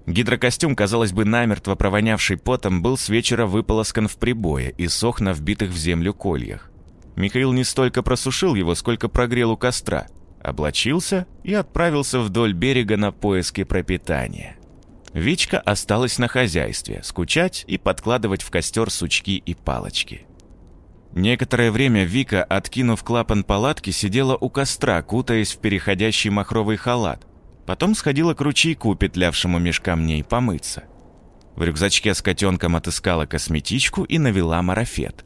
Гидрокостюм, 0.07 0.75
казалось 0.75 1.12
бы, 1.12 1.25
намертво 1.25 1.75
провонявший 1.75 2.37
потом, 2.37 2.83
был 2.83 2.97
с 2.97 3.09
вечера 3.09 3.47
выполоскан 3.47 4.09
в 4.09 4.17
прибое 4.17 4.71
и 4.71 4.88
сох 4.88 5.21
на 5.21 5.33
вбитых 5.33 5.71
в 5.71 5.77
землю 5.77 6.12
кольях. 6.12 6.71
Михаил 7.15 7.53
не 7.53 7.62
столько 7.62 8.03
просушил 8.03 8.55
его, 8.55 8.75
сколько 8.75 9.09
прогрел 9.09 9.53
у 9.53 9.57
костра, 9.57 10.09
облачился 10.43 11.27
и 11.45 11.55
отправился 11.55 12.21
вдоль 12.21 12.53
берега 12.53 12.97
на 12.97 13.12
поиски 13.12 13.65
пропитания. 13.65 14.57
Вичка 15.12 15.61
осталась 15.61 16.19
на 16.19 16.27
хозяйстве, 16.27 17.01
скучать 17.05 17.65
и 17.69 17.77
подкладывать 17.77 18.43
в 18.43 18.51
костер 18.51 18.91
сучки 18.91 19.37
и 19.37 19.55
палочки. 19.55 20.27
Некоторое 21.12 21.71
время 21.71 22.05
Вика, 22.05 22.43
откинув 22.43 23.05
клапан 23.05 23.45
палатки, 23.45 23.91
сидела 23.91 24.35
у 24.35 24.49
костра, 24.49 25.03
кутаясь 25.03 25.53
в 25.53 25.59
переходящий 25.59 26.31
махровый 26.31 26.79
халат, 26.79 27.27
Потом 27.66 27.94
сходила 27.94 28.35
к 28.35 28.40
ручейку, 28.40 28.94
петлявшему 28.94 29.59
меж 29.59 29.81
камней, 29.81 30.25
помыться. 30.25 30.85
В 31.55 31.62
рюкзачке 31.62 32.14
с 32.14 32.22
котенком 32.22 32.77
отыскала 32.77 33.27
косметичку 33.27 34.05
и 34.05 34.18
навела 34.18 34.61
марафет. 34.62 35.25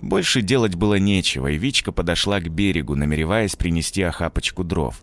Больше 0.00 0.42
делать 0.42 0.74
было 0.74 0.96
нечего, 0.96 1.48
и 1.48 1.56
Вичка 1.56 1.92
подошла 1.92 2.40
к 2.40 2.48
берегу, 2.48 2.96
намереваясь 2.96 3.56
принести 3.56 4.02
охапочку 4.02 4.64
дров. 4.64 5.02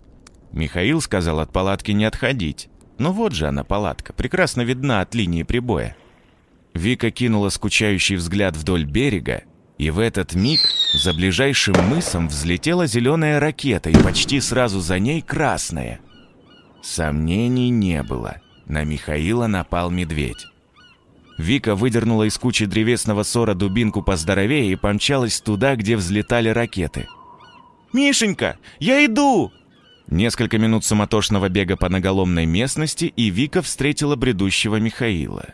Михаил 0.51 1.01
сказал 1.01 1.39
от 1.39 1.51
палатки 1.51 1.91
не 1.91 2.05
отходить. 2.05 2.69
Но 2.97 3.13
вот 3.13 3.33
же 3.33 3.47
она, 3.47 3.63
палатка, 3.63 4.11
прекрасно 4.11 4.61
видна 4.61 4.99
от 4.99 5.15
линии 5.15 5.43
прибоя. 5.43 5.95
Вика 6.73 7.11
кинула 7.11 7.49
скучающий 7.49 8.17
взгляд 8.17 8.55
вдоль 8.57 8.85
берега, 8.85 9.43
И 9.77 9.89
в 9.91 9.99
этот 9.99 10.35
миг 10.35 10.59
за 10.93 11.13
ближайшим 11.13 11.75
мысом 11.87 12.27
взлетела 12.27 12.85
зеленая 12.85 13.39
ракета, 13.39 13.89
и 13.89 14.03
почти 14.03 14.41
сразу 14.41 14.81
за 14.81 14.99
ней 14.99 15.21
красная. 15.21 16.01
Сомнений 16.81 17.69
не 17.69 18.03
было. 18.03 18.41
На 18.67 18.83
Михаила 18.83 19.47
напал 19.47 19.89
медведь. 19.89 20.47
Вика 21.37 21.75
выдернула 21.75 22.23
из 22.23 22.37
кучи 22.37 22.65
древесного 22.65 23.23
сора 23.23 23.53
дубинку 23.53 24.03
поздоровее 24.03 24.71
и 24.71 24.75
помчалась 24.75 25.39
туда, 25.39 25.75
где 25.75 25.95
взлетали 25.95 26.49
ракеты. 26.49 27.07
«Мишенька, 27.93 28.57
я 28.79 29.05
иду!» 29.05 29.51
Несколько 30.07 30.57
минут 30.57 30.85
суматошного 30.85 31.49
бега 31.49 31.77
по 31.77 31.87
наголомной 31.87 32.45
местности, 32.45 33.05
и 33.05 33.29
Вика 33.29 33.61
встретила 33.61 34.15
бредущего 34.15 34.77
Михаила. 34.77 35.45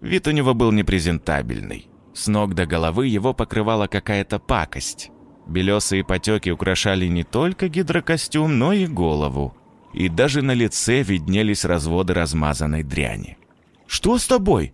Вид 0.00 0.26
у 0.26 0.30
него 0.30 0.54
был 0.54 0.72
непрезентабельный. 0.72 1.88
С 2.14 2.26
ног 2.28 2.54
до 2.54 2.66
головы 2.66 3.08
его 3.08 3.34
покрывала 3.34 3.88
какая-то 3.88 4.38
пакость. 4.38 5.10
Белесые 5.46 6.04
потеки 6.04 6.50
украшали 6.50 7.06
не 7.06 7.24
только 7.24 7.68
гидрокостюм, 7.68 8.58
но 8.58 8.72
и 8.72 8.86
голову. 8.86 9.54
И 9.92 10.08
даже 10.08 10.42
на 10.42 10.52
лице 10.52 11.02
виднелись 11.02 11.64
разводы 11.64 12.14
размазанной 12.14 12.82
дряни. 12.82 13.38
«Что 13.86 14.18
с 14.18 14.26
тобой?» 14.26 14.72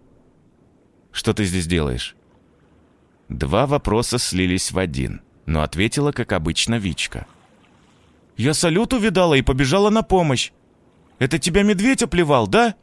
«Что 1.11 1.33
ты 1.33 1.45
здесь 1.45 1.67
делаешь?» 1.67 2.17
Два 3.29 3.67
вопроса 3.67 4.19
слились 4.19 4.71
в 4.71 4.79
один, 4.79 5.23
но 5.47 5.63
ответила, 5.63 6.13
как 6.13 6.33
обычно, 6.33 6.75
Вичка. 6.75 7.27
«Я 8.37 8.53
салют 8.53 8.93
увидала 8.93 9.35
и 9.35 9.43
побежала 9.43 9.89
на 9.91 10.03
помощь. 10.03 10.53
Это 11.19 11.39
тебя 11.39 11.63
медведь 11.63 12.03
оплевал, 12.03 12.47
да?» 12.47 12.75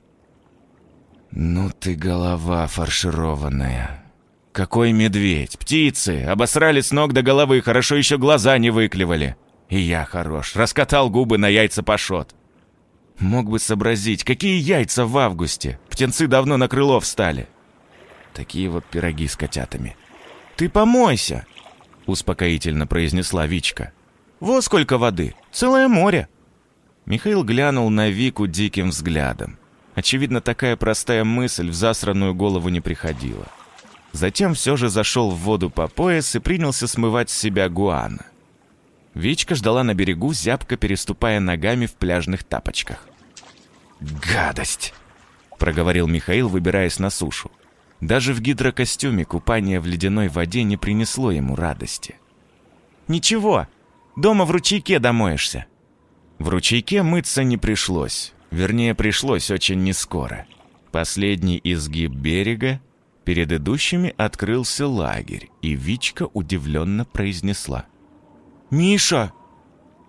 «Ну 1.32 1.72
ты 1.80 1.94
голова 1.96 2.66
фаршированная», 2.68 4.04
какой 4.54 4.92
медведь, 4.92 5.58
птицы, 5.58 6.26
обосрали 6.26 6.80
с 6.80 6.92
ног 6.92 7.12
до 7.12 7.24
головы, 7.24 7.60
хорошо 7.62 7.96
еще 7.96 8.20
глаза 8.20 8.56
не 8.60 8.70
выклевали. 8.70 9.36
И 9.74 9.80
я 9.80 10.06
хорош, 10.06 10.56
раскатал 10.56 11.10
губы 11.10 11.40
на 11.40 11.48
яйца 11.48 11.82
пошот. 11.82 12.36
Мог 13.18 13.50
бы 13.50 13.58
сообразить, 13.58 14.24
какие 14.24 14.60
яйца 14.60 15.08
в 15.08 15.18
августе. 15.18 15.80
Птенцы 15.90 16.28
давно 16.28 16.58
на 16.58 16.68
крыло 16.68 17.00
встали. 17.00 17.48
Такие 18.36 18.70
вот 18.70 18.86
пироги 18.86 19.28
с 19.28 19.36
котятами. 19.36 19.96
«Ты 20.58 20.70
помойся!»— 20.70 21.48
успокоительно 22.06 22.86
произнесла 22.86 23.48
Вичка. 23.48 23.94
«Во 24.40 24.62
сколько 24.62 25.00
воды! 25.00 25.34
Целое 25.52 25.88
море!» 25.88 26.28
Михаил 27.08 27.44
глянул 27.44 27.90
на 27.90 28.10
Вику 28.10 28.46
диким 28.46 28.92
взглядом. 28.92 29.58
Очевидно, 29.96 30.40
такая 30.40 30.78
простая 30.78 31.24
мысль 31.24 31.72
в 31.72 31.74
засранную 31.74 32.36
голову 32.36 32.70
не 32.70 32.80
приходила. 32.80 33.48
Затем 34.12 34.54
все 34.54 34.76
же 34.76 34.90
зашел 34.90 35.32
в 35.32 35.40
воду 35.40 35.72
по 35.72 35.88
пояс 35.88 36.36
и 36.36 36.40
принялся 36.40 36.86
смывать 36.86 37.32
с 37.32 37.40
себя 37.40 37.70
гуана. 37.70 38.28
Вичка 39.14 39.56
ждала 39.56 39.84
на 39.84 39.94
берегу, 39.94 40.34
зябко 40.34 40.78
переступая 40.78 41.40
ногами 41.40 41.86
в 41.86 41.94
пляжных 41.94 42.44
тапочках. 42.44 43.08
«Гадость!»— 44.00 44.94
проговорил 45.60 46.08
Михаил, 46.08 46.50
выбираясь 46.50 47.00
на 47.00 47.10
сушу. 47.10 47.52
Даже 48.02 48.34
в 48.34 48.42
гидрокостюме 48.42 49.24
купание 49.24 49.80
в 49.80 49.86
ледяной 49.86 50.28
воде 50.28 50.64
не 50.64 50.78
принесло 50.78 51.32
ему 51.32 51.56
радости. 51.56 52.16
«Ничего, 53.08 53.68
дома 54.16 54.46
в 54.46 54.52
ручейке 54.52 55.00
домоешься». 55.00 55.66
В 56.40 56.50
ручейке 56.50 57.04
мыться 57.04 57.44
не 57.44 57.58
пришлось. 57.58 58.34
Вернее, 58.52 58.96
пришлось 58.96 59.52
очень 59.52 59.84
нескоро. 59.84 60.46
Последний 60.92 61.62
изгиб 61.64 62.12
берега, 62.12 62.82
Перед 63.24 63.54
идущими 63.54 64.14
открылся 64.18 64.86
лагерь, 64.88 65.50
и 65.62 65.76
Вичка 65.76 66.28
удивленно 66.34 67.06
произнесла. 67.06 67.86
«Миша!» 68.74 69.32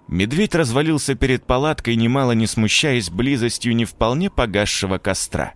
Медведь 0.08 0.54
развалился 0.54 1.14
перед 1.14 1.44
палаткой, 1.44 1.96
немало 1.96 2.32
не 2.32 2.46
смущаясь 2.46 3.10
близостью 3.10 3.76
не 3.76 3.84
вполне 3.84 4.30
погасшего 4.30 4.96
костра. 4.96 5.52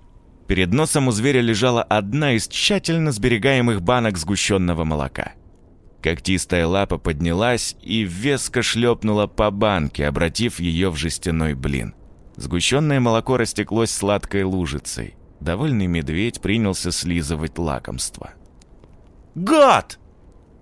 Перед 0.47 0.75
носом 0.75 1.09
у 1.09 1.11
зверя 1.11 1.40
лежала 1.40 1.83
одна 1.83 2.33
из 2.33 2.49
тщательно 2.49 3.11
сберегаемых 3.11 3.81
банок 3.81 4.18
сгущенного 4.18 4.85
молока. 4.85 5.33
Когтистая 6.03 6.66
лапа 6.66 6.99
поднялась 6.99 7.77
и 7.83 8.03
веско 8.03 8.62
шлепнула 8.62 9.27
по 9.27 9.51
банке, 9.51 10.07
обратив 10.07 10.61
ее 10.61 10.90
в 10.90 10.97
жестяной 10.97 11.55
блин. 11.55 11.94
Сгущенное 12.37 13.01
молоко 13.01 13.38
растеклось 13.38 13.90
сладкой 13.90 14.44
лужицей. 14.44 15.16
Довольный 15.40 15.87
медведь 15.87 16.42
принялся 16.42 16.92
слизывать 16.92 17.59
лакомство. 17.59 18.35
«Гад!»— 19.35 19.99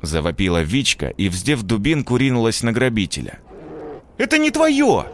завопила 0.07 0.62
Вичка 0.62 1.09
и, 1.09 1.29
вздев 1.29 1.62
дубинку, 1.62 2.16
ринулась 2.16 2.62
на 2.62 2.73
грабителя. 2.73 3.38
«Это 4.16 4.38
не 4.38 4.51
твое!» 4.51 5.07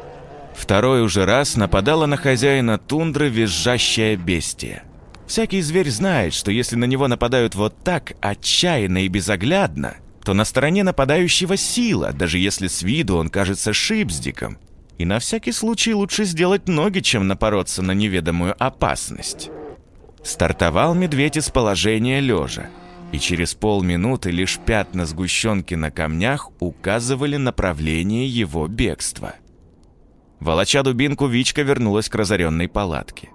Второй 0.55 1.03
уже 1.03 1.25
раз 1.25 1.57
нападала 1.57 2.07
на 2.07 2.17
хозяина 2.17 2.79
тундры 2.79 3.29
визжащая 3.29 4.17
бестия. 4.17 4.85
Всякий 5.27 5.63
зверь 5.63 5.91
знает, 5.91 6.35
что 6.35 6.51
если 6.51 6.77
на 6.77 6.85
него 6.85 7.09
нападают 7.09 7.55
вот 7.55 7.75
так, 7.83 8.13
отчаянно 8.21 9.05
и 9.05 9.09
безоглядно, 9.09 9.97
то 10.25 10.35
на 10.35 10.45
стороне 10.45 10.85
нападающего 10.85 11.57
сила, 11.57 12.13
даже 12.13 12.39
если 12.39 12.67
с 12.69 12.83
виду 12.83 13.17
он 13.17 13.31
кажется 13.31 13.73
шипздиком— 13.73 14.59
и 15.03 15.05
на 15.05 15.19
всякий 15.19 15.51
случай 15.51 15.95
лучше 15.95 16.25
сделать 16.25 16.69
ноги, 16.69 17.01
чем 17.01 17.27
напороться 17.27 17.83
на 17.83 17.93
неведомую 17.93 18.55
опасность. 18.59 19.51
Стартовал 20.23 20.95
медведь 20.95 21.37
из 21.37 21.51
положения 21.51 22.21
лежа, 22.21 22.67
и 23.13 23.19
через 23.19 23.55
полминуты 23.55 24.31
лишь 24.31 24.59
пятна 24.59 25.07
сгущенки 25.07 25.75
на 25.75 25.91
камнях 25.91 26.51
указывали 26.61 27.37
направление 27.37 28.27
его 28.27 28.67
бегства. 28.67 29.35
Волоча 30.41 30.83
дубинку, 30.83 31.27
Вичка 31.27 31.63
вернулась 31.63 32.09
к 32.09 32.15
разоренной 32.15 32.69
палатке. 32.69 33.31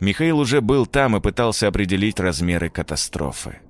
Михаил 0.00 0.38
уже 0.40 0.60
был 0.60 0.86
там 0.86 1.16
и 1.16 1.20
пытался 1.20 1.68
определить 1.68 2.18
размеры 2.18 2.68
катастрофы. 2.70 3.60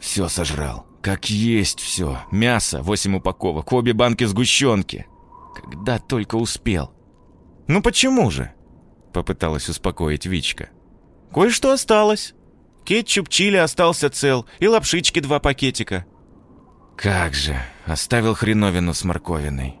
Все 0.00 0.28
сожрал. 0.28 0.86
Как 1.02 1.30
есть 1.30 1.78
все. 1.78 2.18
Мясо, 2.32 2.82
восемь 2.82 3.16
упаковок, 3.16 3.72
обе 3.72 3.92
банки 3.92 4.24
сгущенки– 4.24 5.06
когда 5.60 5.98
только 5.98 6.36
успел. 6.36 6.92
«Ну 7.66 7.82
почему 7.82 8.30
же?»— 8.30 8.52
попыталась 9.12 9.68
успокоить 9.68 10.26
Вичка. 10.26 10.70
«Кое-что 11.32 11.72
осталось. 11.72 12.34
Кетчуп 12.88 13.28
чили 13.28 13.58
остался 13.58 14.08
цел, 14.08 14.46
и 14.60 14.66
лапшички 14.66 15.20
два 15.20 15.40
пакетика». 15.40 16.06
«Как 16.96 17.34
же, 17.34 17.60
оставил 17.84 18.34
хреновину 18.34 18.94
с 18.94 19.04
морковиной. 19.04 19.76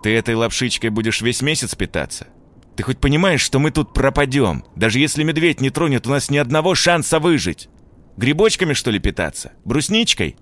Ты 0.00 0.14
этой 0.14 0.36
лапшичкой 0.36 0.90
будешь 0.90 1.22
весь 1.22 1.42
месяц 1.42 1.74
питаться? 1.74 2.28
Ты 2.76 2.84
хоть 2.84 3.00
понимаешь, 3.00 3.40
что 3.40 3.58
мы 3.58 3.72
тут 3.72 3.92
пропадем? 3.92 4.64
Даже 4.76 5.00
если 5.00 5.24
медведь 5.24 5.60
не 5.60 5.70
тронет, 5.70 6.06
у 6.06 6.10
нас 6.10 6.30
ни 6.30 6.36
одного 6.36 6.76
шанса 6.76 7.18
выжить. 7.18 7.68
Грибочками, 8.16 8.74
что 8.74 8.92
ли, 8.92 9.00
питаться? 9.00 9.50
Брусничкой?» 9.64 10.36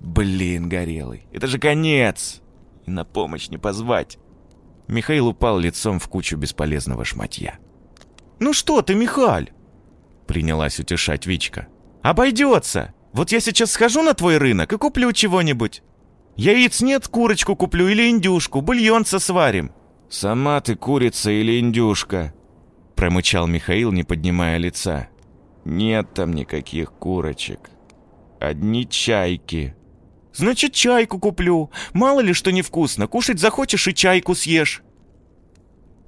«Блин, 0.00 0.68
горелый, 0.68 1.24
это 1.32 1.46
же 1.46 1.58
конец!» 1.58 2.42
и 2.84 2.90
на 2.90 3.06
помощь 3.06 3.48
не 3.48 3.56
позвать. 3.56 4.18
Михаил 4.86 5.28
упал 5.28 5.58
лицом 5.58 5.98
в 5.98 6.08
кучу 6.08 6.36
бесполезного 6.36 7.06
шматья. 7.06 7.58
«Ну 8.38 8.52
что 8.52 8.82
ты, 8.82 8.94
Михаль?» 8.94 9.50
Принялась 10.26 10.78
утешать 10.78 11.26
Вичка. 11.26 11.68
«Обойдется! 12.02 12.94
Вот 13.12 13.30
я 13.32 13.40
сейчас 13.40 13.72
схожу 13.72 14.02
на 14.02 14.14
твой 14.14 14.38
рынок 14.38 14.72
и 14.72 14.78
куплю 14.78 15.12
чего-нибудь. 15.12 15.82
Яиц 16.36 16.80
нет, 16.80 17.08
курочку 17.08 17.56
куплю 17.56 17.88
или 17.88 18.08
индюшку, 18.08 18.60
бульонца 18.60 19.18
сварим». 19.18 19.72
«Сама 20.08 20.60
ты 20.60 20.74
курица 20.76 21.30
или 21.30 21.60
индюшка?» 21.60 22.34
Промычал 22.96 23.46
Михаил, 23.46 23.92
не 23.92 24.04
поднимая 24.04 24.58
лица. 24.58 25.08
«Нет 25.64 26.14
там 26.14 26.32
никаких 26.32 26.92
курочек. 26.92 27.70
Одни 28.40 28.88
чайки». 28.88 29.74
Значит, 30.34 30.72
чайку 30.72 31.18
куплю. 31.18 31.70
Мало 31.92 32.20
ли 32.20 32.32
что 32.32 32.52
невкусно. 32.52 33.06
Кушать 33.06 33.38
захочешь 33.38 33.88
и 33.88 33.94
чайку 33.94 34.34
съешь. 34.34 34.82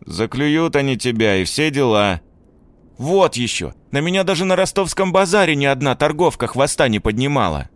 Заклюют 0.07 0.77
они 0.77 0.97
тебя 0.97 1.37
и 1.37 1.45
все 1.45 1.71
дела. 1.71 2.21
Вот 2.99 3.36
еще. 3.36 3.74
На 3.90 4.01
меня 4.01 4.24
даже 4.24 4.45
на 4.45 4.57
ростовском 4.57 5.12
базаре 5.12 5.57
ни 5.57 5.64
одна 5.64 5.95
торговка 5.97 6.47
хвоста 6.47 6.88
не 6.88 7.01
поднимала. 7.01 7.70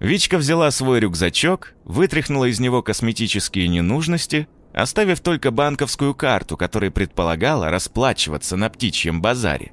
Вичка 0.00 0.38
взяла 0.38 0.70
свой 0.70 1.00
рюкзачок, 1.00 1.74
вытряхнула 1.84 2.46
из 2.46 2.60
него 2.60 2.82
косметические 2.82 3.68
ненужности, 3.68 4.48
оставив 4.72 5.20
только 5.20 5.50
банковскую 5.50 6.14
карту, 6.14 6.56
которая 6.56 6.90
предполагала 6.90 7.70
расплачиваться 7.70 8.56
на 8.56 8.70
птичьем 8.70 9.20
базаре. 9.20 9.72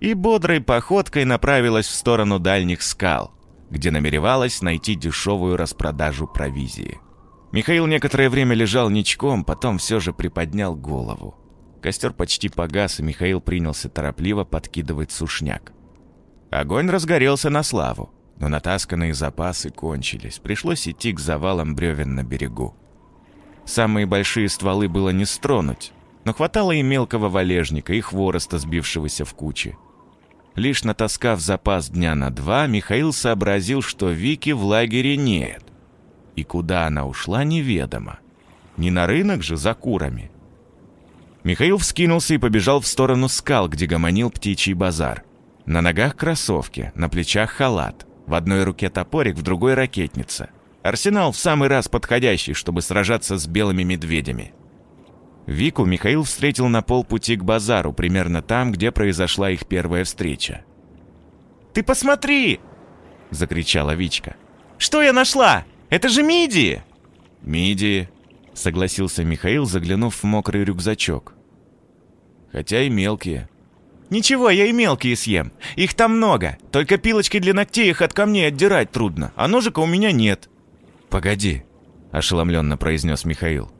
И 0.00 0.14
бодрой 0.14 0.60
походкой 0.60 1.24
направилась 1.24 1.86
в 1.86 1.94
сторону 1.94 2.38
дальних 2.38 2.82
скал 2.82 3.34
где 3.74 3.90
намеревалась 3.90 4.62
найти 4.62 4.94
дешевую 4.94 5.56
распродажу 5.56 6.28
провизии. 6.28 7.00
Михаил 7.52 7.86
некоторое 7.86 8.30
время 8.30 8.54
лежал 8.54 8.88
ничком, 8.88 9.44
потом 9.44 9.78
все 9.78 10.00
же 10.00 10.12
приподнял 10.12 10.76
голову. 10.76 11.36
Костер 11.84 12.14
почти 12.14 12.48
погас, 12.48 12.98
и 12.98 13.02
Михаил 13.02 13.42
принялся 13.42 13.90
торопливо 13.90 14.44
подкидывать 14.44 15.12
сушняк. 15.12 15.74
Огонь 16.50 16.88
разгорелся 16.88 17.50
на 17.50 17.62
славу. 17.62 18.10
Но 18.38 18.48
натасканные 18.48 19.12
запасы 19.12 19.68
кончились, 19.68 20.38
пришлось 20.38 20.88
идти 20.88 21.12
к 21.12 21.20
завалам 21.20 21.76
бревен 21.76 22.14
на 22.14 22.24
берегу. 22.24 22.74
Самые 23.66 24.06
большие 24.06 24.48
стволы 24.48 24.88
было 24.88 25.10
не 25.10 25.26
стронуть, 25.26 25.92
но 26.24 26.32
хватало 26.32 26.72
и 26.72 26.80
мелкого 26.80 27.28
валежника, 27.28 27.92
и 27.92 28.00
хвороста, 28.00 28.58
сбившегося 28.58 29.26
в 29.26 29.34
кучи. 29.34 29.76
Лишь 30.54 30.84
натаскав 30.84 31.38
запас 31.38 31.90
дня 31.90 32.14
на 32.14 32.30
два, 32.30 32.66
Михаил 32.66 33.12
сообразил, 33.12 33.82
что 33.82 34.08
Вики 34.08 34.52
в 34.52 34.64
лагере 34.64 35.18
нет. 35.18 35.62
И 36.34 36.44
куда 36.44 36.86
она 36.86 37.04
ушла, 37.06 37.44
неведомо. 37.44 38.20
Не 38.78 38.90
на 38.90 39.06
рынок 39.06 39.42
же 39.42 39.58
за 39.58 39.74
курами. 39.74 40.30
Михаил 41.44 41.76
вскинулся 41.76 42.34
и 42.34 42.38
побежал 42.38 42.80
в 42.80 42.86
сторону 42.86 43.28
скал, 43.28 43.68
где 43.68 43.86
гомонил 43.86 44.30
птичий 44.30 44.72
базар. 44.72 45.24
На 45.66 45.82
ногах 45.82 46.16
кроссовки, 46.16 46.90
на 46.94 47.10
плечах 47.10 47.50
халат. 47.50 48.06
В 48.26 48.34
одной 48.34 48.64
руке 48.64 48.88
топорик, 48.88 49.36
в 49.36 49.42
другой 49.42 49.74
ракетница. 49.74 50.48
Арсенал 50.82 51.32
в 51.32 51.36
самый 51.36 51.68
раз 51.68 51.88
подходящий, 51.88 52.54
чтобы 52.54 52.80
сражаться 52.80 53.36
с 53.36 53.46
белыми 53.46 53.82
медведями. 53.82 54.54
Вику 55.46 55.84
Михаил 55.84 56.22
встретил 56.22 56.68
на 56.68 56.80
полпути 56.80 57.36
к 57.36 57.44
базару, 57.44 57.92
примерно 57.92 58.40
там, 58.40 58.72
где 58.72 58.90
произошла 58.90 59.50
их 59.50 59.66
первая 59.66 60.04
встреча. 60.04 60.64
«Ты 61.74 61.82
посмотри!»— 61.82 62.60
закричала 63.30 63.94
Вичка. 63.94 64.36
«Что 64.78 65.02
я 65.02 65.12
нашла? 65.12 65.64
Это 65.90 66.08
же 66.08 66.22
мидии!» 66.22 66.82
«Мидии»,— 67.42 68.08
согласился 68.54 69.24
Михаил, 69.24 69.66
заглянув 69.66 70.14
в 70.14 70.24
мокрый 70.24 70.64
рюкзачок. 70.64 71.34
«Хотя 72.52 72.82
и 72.82 72.88
мелкие». 72.88 73.48
«Ничего, 74.10 74.50
я 74.50 74.66
и 74.66 74.72
мелкие 74.72 75.16
съем. 75.16 75.52
Их 75.76 75.94
там 75.94 76.16
много. 76.16 76.58
Только 76.70 76.98
пилочкой 76.98 77.40
для 77.40 77.54
ногтей 77.54 77.90
их 77.90 78.02
от 78.02 78.12
камней 78.12 78.48
отдирать 78.48 78.92
трудно, 78.92 79.32
а 79.34 79.48
ножика 79.48 79.80
у 79.80 79.86
меня 79.86 80.12
нет». 80.12 80.48
«Погоди»,— 81.08 81.64
ошеломленно 82.12 82.76
произнес 82.76 83.24
Михаил. 83.24 83.72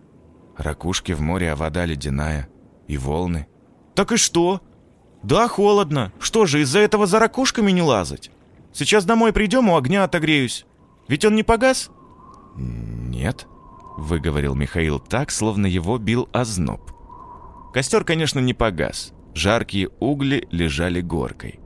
«Ракушки 0.56 1.12
в 1.12 1.20
море, 1.20 1.52
а 1.52 1.56
вода 1.56 1.84
ледяная. 1.84 2.48
И 2.88 2.96
волны». 2.96 3.46
«Так 3.94 4.12
и 4.12 4.16
что?» 4.16 4.60
«Да, 5.22 5.46
холодно. 5.48 6.12
Что 6.18 6.46
же, 6.46 6.60
из-за 6.62 6.80
этого 6.80 7.06
за 7.06 7.18
ракушками 7.18 7.70
не 7.70 7.82
лазать? 7.82 8.30
Сейчас 8.72 9.04
домой 9.04 9.32
придем, 9.32 9.68
у 9.70 9.76
огня 9.76 10.04
отогреюсь. 10.04 10.66
Ведь 11.08 11.24
он 11.24 11.34
не 11.34 11.42
погас?» 11.42 11.90
«Нет»,— 12.56 13.46
выговорил 13.96 14.54
Михаил 14.54 14.98
так, 14.98 15.30
словно 15.30 15.66
его 15.66 15.98
бил 15.98 16.28
озноб. 16.32 16.90
Костер, 17.72 18.04
конечно, 18.04 18.38
не 18.40 18.54
погас. 18.54 19.12
Жаркие 19.34 19.90
угли 19.98 20.46
лежали 20.50 21.00
горкой. 21.00 21.60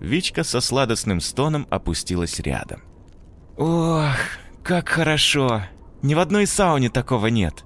Вичка 0.00 0.44
со 0.44 0.60
сладостным 0.60 1.20
стоном 1.20 1.66
опустилась 1.70 2.38
рядом. 2.40 2.82
«Ох, 3.56 4.16
как 4.62 4.88
хорошо! 4.88 5.62
Ни 6.02 6.14
в 6.14 6.18
одной 6.18 6.46
сауне 6.46 6.90
такого 6.90 7.28
нет!» 7.28 7.64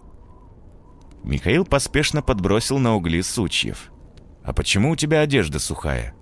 Михаил 1.24 1.64
поспешно 1.64 2.22
подбросил 2.22 2.78
на 2.78 2.94
угли 2.94 3.20
сучьев. 3.22 3.90
«А 4.44 4.52
почему 4.52 4.92
у 4.92 4.96
тебя 4.96 5.20
одежда 5.20 5.58
сухая?» 5.58 6.14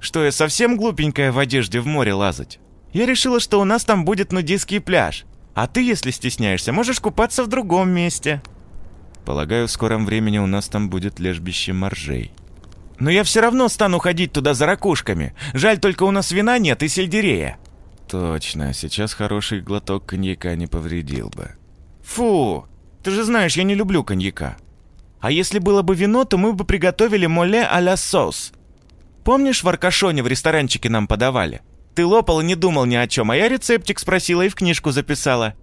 «Что, 0.00 0.24
я 0.24 0.32
совсем 0.32 0.76
глупенькая 0.76 1.32
в 1.32 1.38
одежде 1.38 1.80
в 1.80 1.86
море 1.86 2.14
лазать? 2.14 2.60
Я 2.92 3.04
решила, 3.04 3.40
что 3.40 3.60
у 3.60 3.64
нас 3.64 3.84
там 3.84 4.04
будет 4.04 4.32
нудистский 4.32 4.80
пляж. 4.80 5.26
А 5.58 5.66
ты, 5.66 5.82
если 5.82 6.12
стесняешься, 6.12 6.72
можешь 6.72 7.00
купаться 7.00 7.42
в 7.42 7.48
другом 7.48 7.90
месте». 7.90 8.40
«Полагаю, 9.24 9.66
в 9.66 9.72
скором 9.72 10.06
времени 10.06 10.38
у 10.38 10.46
нас 10.46 10.68
там 10.68 10.88
будет 10.88 11.18
лежбище 11.18 11.72
моржей». 11.72 12.30
«Но 13.00 13.10
я 13.10 13.24
все 13.24 13.40
равно 13.40 13.68
стану 13.68 13.98
ходить 13.98 14.32
туда 14.32 14.54
за 14.54 14.66
ракушками. 14.66 15.34
Жаль, 15.54 15.80
только 15.80 16.04
у 16.04 16.12
нас 16.12 16.30
вина 16.30 16.60
нет 16.60 16.84
и 16.84 16.88
сельдерея». 16.88 17.58
«Точно, 18.08 18.72
сейчас 18.72 19.14
хороший 19.14 19.60
глоток 19.60 20.06
коньяка 20.06 20.54
не 20.54 20.68
повредил 20.68 21.28
бы». 21.30 21.50
«Фу, 22.04 22.66
ты 23.02 23.10
же 23.10 23.24
знаешь, 23.24 23.56
я 23.56 23.64
не 23.64 23.74
люблю 23.74 24.04
коньяка. 24.04 24.58
А 25.18 25.32
если 25.32 25.58
было 25.58 25.82
бы 25.82 25.96
вино, 25.96 26.22
то 26.22 26.38
мы 26.38 26.52
бы 26.52 26.64
приготовили 26.64 27.26
моле 27.26 27.64
а-ля 27.64 27.96
соус. 27.96 28.52
Помнишь, 29.24 29.64
в 29.64 29.68
Аркашоне 29.68 30.22
в 30.22 30.28
ресторанчике 30.28 30.88
нам 30.88 31.08
подавали? 31.08 31.62
Ты 31.98 32.06
лопал 32.06 32.42
и 32.42 32.44
не 32.44 32.54
думал 32.54 32.84
ни 32.84 32.94
о 32.94 33.08
чем, 33.08 33.32
а 33.32 33.36
я 33.36 33.48
рецептик 33.48 33.98
спросила 33.98 34.42
и 34.42 34.48
в 34.48 34.54
книжку 34.54 34.92
записала. 34.92 35.54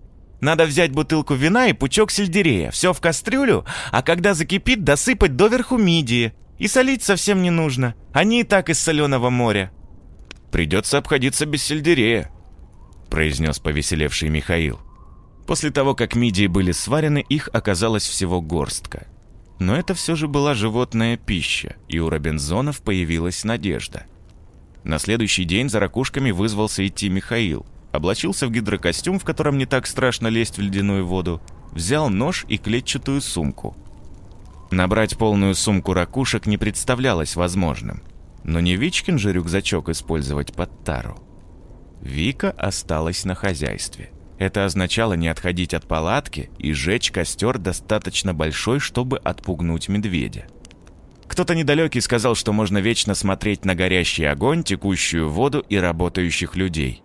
Надо 0.42 0.66
взять 0.66 0.92
бутылку 0.92 1.34
вина 1.34 1.68
и 1.68 1.72
пучок 1.72 2.12
сельдерея, 2.12 2.72
все 2.72 2.92
в 2.92 3.00
кастрюлю, 3.00 3.64
а 3.94 4.02
когда 4.02 4.34
закипит, 4.34 4.84
досыпать 4.84 5.38
доверху 5.38 5.78
мидии. 5.78 6.34
И 6.58 6.68
солить 6.68 7.04
совсем 7.04 7.42
не 7.42 7.52
нужно, 7.52 7.96
они 8.12 8.42
и 8.42 8.44
так 8.44 8.70
из 8.70 8.80
соленого 8.80 9.30
моря. 9.30 9.72
«Придется 10.52 10.98
обходиться 10.98 11.46
без 11.46 11.64
сельдерея»,— 11.64 12.30
произнес 13.10 13.60
повеселевший 13.60 14.28
Михаил. 14.28 14.82
После 15.48 15.72
того, 15.72 15.96
как 15.96 16.18
мидии 16.18 16.48
были 16.48 16.74
сварены, 16.74 17.24
их 17.30 17.50
оказалось 17.54 18.06
всего 18.06 18.42
горстка. 18.42 19.08
Но 19.60 19.74
это 19.74 19.94
все 19.94 20.18
же 20.18 20.28
была 20.28 20.54
животная 20.54 21.16
пища, 21.16 21.78
и 21.88 22.00
у 22.00 22.10
Робинзонов 22.10 22.82
появилась 22.82 23.46
надежда— 23.46 24.08
на 24.86 25.00
следующий 25.00 25.46
день 25.46 25.68
за 25.68 25.80
ракушками 25.80 26.30
вызвался 26.30 26.86
идти 26.88 27.10
Михаил. 27.10 27.66
Облачился 27.92 28.48
в 28.48 28.52
гидрокостюм, 28.52 29.18
в 29.20 29.26
котором 29.26 29.58
не 29.58 29.66
так 29.66 29.88
страшно 29.88 30.28
лезть 30.28 30.58
в 30.58 30.62
ледяную 30.62 31.06
воду. 31.06 31.42
Взял 31.72 32.10
нож 32.10 32.46
и 32.48 32.58
клетчатую 32.58 33.22
сумку. 33.22 33.76
Набрать 34.70 35.18
полную 35.18 35.56
сумку 35.56 35.94
ракушек 35.94 36.46
не 36.46 36.58
представлялось 36.58 37.36
возможным. 37.36 38.04
Но 38.44 38.60
не 38.60 38.76
Вичкин 38.76 39.18
же 39.18 39.34
рюкзачок 39.34 39.90
использовать 39.90 40.54
под 40.54 40.84
тару. 40.84 41.18
Вика 42.02 42.52
осталась 42.52 43.26
на 43.26 43.34
хозяйстве. 43.34 44.12
Это 44.38 44.66
означало 44.66 45.14
не 45.14 45.30
отходить 45.30 45.74
от 45.74 45.88
палатки 45.88 46.52
и 46.60 46.74
жечь 46.74 47.10
костер 47.10 47.58
достаточно 47.58 48.36
большой, 48.36 48.80
чтобы 48.80 49.18
отпугнуть 49.18 49.90
медведя. 49.90 50.46
Кто-то 51.28 51.56
недалекий 51.56 52.02
сказал, 52.02 52.36
что 52.36 52.54
можно 52.54 52.78
вечно 52.78 53.16
смотреть 53.16 53.66
на 53.66 53.76
горящий 53.76 54.26
огонь, 54.26 54.64
текущую 54.64 55.30
воду 55.30 55.66
и 55.68 55.78
работающих 55.78 56.56
людей. 56.56 57.02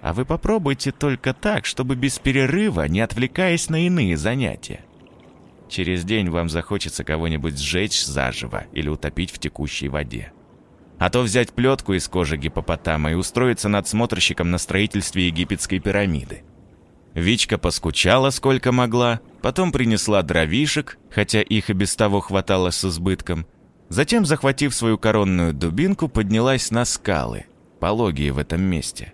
А 0.00 0.12
вы 0.12 0.24
попробуйте 0.24 0.92
только 0.92 1.34
так, 1.34 1.66
чтобы 1.66 1.96
без 1.96 2.18
перерыва, 2.18 2.86
не 2.88 3.00
отвлекаясь 3.00 3.68
на 3.68 3.86
иные 3.86 4.16
занятия. 4.16 4.80
Через 5.68 6.04
день 6.04 6.30
вам 6.30 6.48
захочется 6.48 7.02
кого-нибудь 7.02 7.58
сжечь 7.58 8.04
заживо 8.04 8.64
или 8.72 8.88
утопить 8.88 9.32
в 9.32 9.38
текущей 9.38 9.88
воде. 9.88 10.32
А 10.98 11.10
то 11.10 11.22
взять 11.22 11.52
плетку 11.52 11.92
из 11.94 12.08
кожи 12.08 12.36
гипопотама 12.36 13.10
и 13.10 13.14
устроиться 13.14 13.68
надсмотрщиком 13.68 14.50
на 14.50 14.58
строительстве 14.58 15.26
египетской 15.26 15.80
пирамиды. 15.80 16.44
Вичка 17.14 17.58
поскучала 17.58 18.30
сколько 18.30 18.72
могла, 18.72 19.20
потом 19.42 19.72
принесла 19.72 20.22
дровишек, 20.22 20.98
хотя 21.10 21.42
их 21.42 21.70
и 21.70 21.72
без 21.72 21.96
того 21.96 22.20
хватало 22.20 22.70
с 22.70 22.84
избытком, 22.84 23.46
Затем, 23.88 24.26
захватив 24.26 24.74
свою 24.74 24.98
коронную 24.98 25.52
дубинку, 25.52 26.08
поднялась 26.08 26.70
на 26.70 26.84
скалы, 26.84 27.46
пологие 27.78 28.32
в 28.32 28.38
этом 28.38 28.60
месте. 28.62 29.12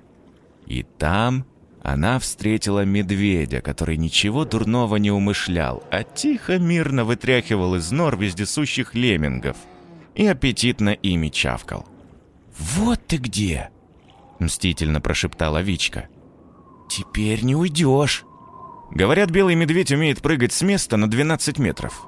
И 0.66 0.82
там 0.82 1.44
она 1.82 2.18
встретила 2.18 2.84
медведя, 2.84 3.60
который 3.60 3.96
ничего 3.96 4.44
дурного 4.44 4.96
не 4.96 5.10
умышлял, 5.10 5.82
а 5.90 6.04
тихо, 6.04 6.58
мирно 6.58 7.04
вытряхивал 7.04 7.74
из 7.74 7.90
нор 7.90 8.16
вездесущих 8.16 8.94
леммингов 8.94 9.56
и 10.14 10.26
аппетитно 10.26 10.90
ими 10.90 11.28
чавкал. 11.28 11.86
«Вот 12.56 13.00
ты 13.06 13.16
где!»— 13.16 13.70
мстительно 14.38 15.00
прошептала 15.00 15.60
Вичка. 15.60 16.08
«Теперь 16.88 17.42
не 17.42 17.56
уйдешь!» 17.56 18.24
Говорят, 18.90 19.30
белый 19.30 19.54
медведь 19.54 19.90
умеет 19.90 20.20
прыгать 20.20 20.52
с 20.52 20.62
места 20.62 20.96
на 20.96 21.10
12 21.10 21.58
метров. 21.58 22.06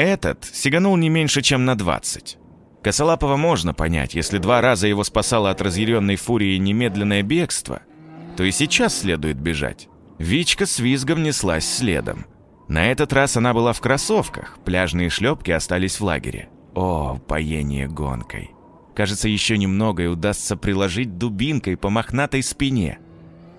Этот 0.00 0.46
сиганул 0.50 0.96
не 0.96 1.10
меньше, 1.10 1.42
чем 1.42 1.66
на 1.66 1.76
20. 1.76 2.38
Косолапого 2.82 3.36
можно 3.36 3.74
понять, 3.74 4.14
если 4.14 4.38
два 4.38 4.62
раза 4.62 4.88
его 4.88 5.04
спасало 5.04 5.50
от 5.50 5.60
разъяренной 5.60 6.16
фурии 6.16 6.56
немедленное 6.56 7.22
бегство, 7.22 7.82
то 8.34 8.42
и 8.42 8.50
сейчас 8.50 8.98
следует 8.98 9.36
бежать. 9.38 9.90
Вичка 10.16 10.64
с 10.64 10.78
визгом 10.78 11.22
неслась 11.22 11.68
следом. 11.68 12.24
На 12.66 12.90
этот 12.90 13.12
раз 13.12 13.36
она 13.36 13.52
была 13.52 13.74
в 13.74 13.82
кроссовках, 13.82 14.56
пляжные 14.64 15.10
шлепки 15.10 15.50
остались 15.50 16.00
в 16.00 16.04
лагере. 16.04 16.48
О, 16.74 17.18
поение 17.28 17.86
гонкой. 17.86 18.52
Кажется, 18.94 19.28
еще 19.28 19.58
немного 19.58 20.04
и 20.04 20.06
удастся 20.06 20.56
приложить 20.56 21.18
дубинкой 21.18 21.76
по 21.76 21.90
мохнатой 21.90 22.42
спине. 22.42 23.00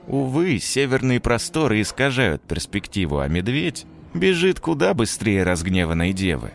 Увы, 0.08 0.58
северные 0.58 1.20
просторы 1.20 1.82
искажают 1.82 2.42
перспективу, 2.42 3.20
а 3.20 3.28
медведь 3.28 3.86
бежит 4.14 4.60
куда 4.60 4.94
быстрее 4.94 5.44
разгневанной 5.44 6.14
девы. 6.14 6.52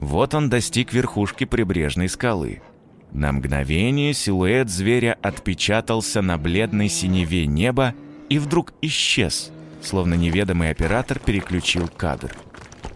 Вот 0.00 0.34
он 0.34 0.48
достиг 0.48 0.92
верхушки 0.92 1.44
прибрежной 1.44 2.08
скалы. 2.08 2.62
На 3.10 3.32
мгновение 3.32 4.12
силуэт 4.12 4.68
зверя 4.68 5.16
отпечатался 5.22 6.22
на 6.22 6.38
бледной 6.38 6.88
синеве 6.88 7.46
неба 7.46 7.94
и 8.28 8.38
вдруг 8.38 8.74
исчез, 8.82 9.50
словно 9.82 10.14
неведомый 10.14 10.70
оператор 10.70 11.18
переключил 11.18 11.88
кадр. 11.88 12.36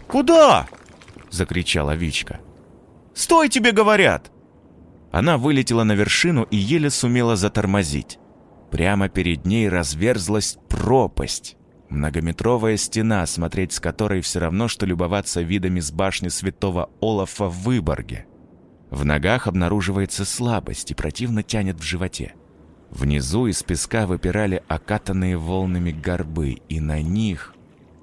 «Куда?»— 0.07 0.67
закричала 1.31 1.95
Вичка. 1.95 2.41
«Стой, 3.15 3.49
тебе 3.49 3.73
говорят!» 3.73 4.31
Она 5.11 5.39
вылетела 5.39 5.85
на 5.85 5.93
вершину 5.93 6.45
и 6.45 6.57
еле 6.57 6.91
сумела 6.91 7.37
затормозить. 7.37 8.19
Прямо 8.71 9.09
перед 9.09 9.45
ней 9.45 9.69
разверзлась 9.69 10.59
пропасть. 10.69 11.57
Многометровая 11.93 12.79
стена, 12.79 13.27
смотреть 13.27 13.75
с 13.75 13.79
которой 13.79 14.23
все 14.23 14.39
равно, 14.39 14.67
что 14.67 14.87
любоваться 14.87 15.43
видами 15.43 15.79
с 15.79 15.93
башни 15.93 16.29
святого 16.29 16.89
Олафа 17.03 17.49
в 17.49 17.65
Выборге. 17.65 18.25
В 18.89 19.05
ногах 19.05 19.47
обнаруживается 19.47 20.25
слабость 20.25 20.91
и 20.91 20.95
противно 20.95 21.43
тянет 21.43 21.79
в 21.79 21.83
животе. 21.83 22.35
Внизу 22.91 23.47
из 23.47 23.63
песка 23.63 24.07
выпирали 24.07 24.63
окатанные 24.69 25.37
волнами 25.37 25.91
горбы, 25.91 26.63
и 26.67 26.81
на 26.81 27.03
них, 27.03 27.55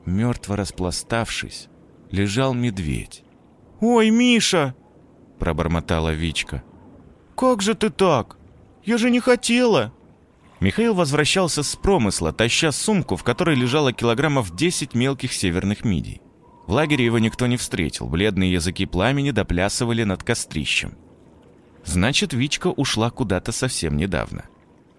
мертво 0.05 0.55
распластавшись, 0.55 1.67
лежал 2.11 2.53
медведь. 2.53 3.23
«Ой, 3.81 4.11
Миша!»– 4.11 4.75
пробормотала 5.39 6.13
Вичка. 6.13 6.61
«Как 7.35 7.63
же 7.63 7.73
ты 7.73 7.89
так? 7.89 8.37
Я 8.83 8.99
же 8.99 9.09
не 9.09 9.19
хотела!» 9.19 9.93
Михаил 10.59 10.93
возвращался 10.93 11.63
с 11.63 11.75
промысла, 11.75 12.33
таща 12.33 12.71
сумку, 12.71 13.15
в 13.15 13.23
которой 13.23 13.55
лежало 13.55 13.93
килограммов 13.93 14.53
10 14.55 14.93
мелких 14.93 15.31
северных 15.31 15.85
мидий. 15.85 16.21
В 16.67 16.73
лагере 16.73 17.05
его 17.05 17.17
никто 17.17 17.47
не 17.47 17.55
встретил, 17.57 18.07
бледные 18.07 18.51
языки 18.51 18.85
пламени 18.85 19.31
доплясывали 19.31 20.03
над 20.03 20.23
кострищем. 20.23 20.97
Значит, 21.85 22.33
Вичка 22.33 22.67
ушла 22.67 23.09
куда-то 23.09 23.51
совсем 23.51 23.95
недавно. 23.95 24.45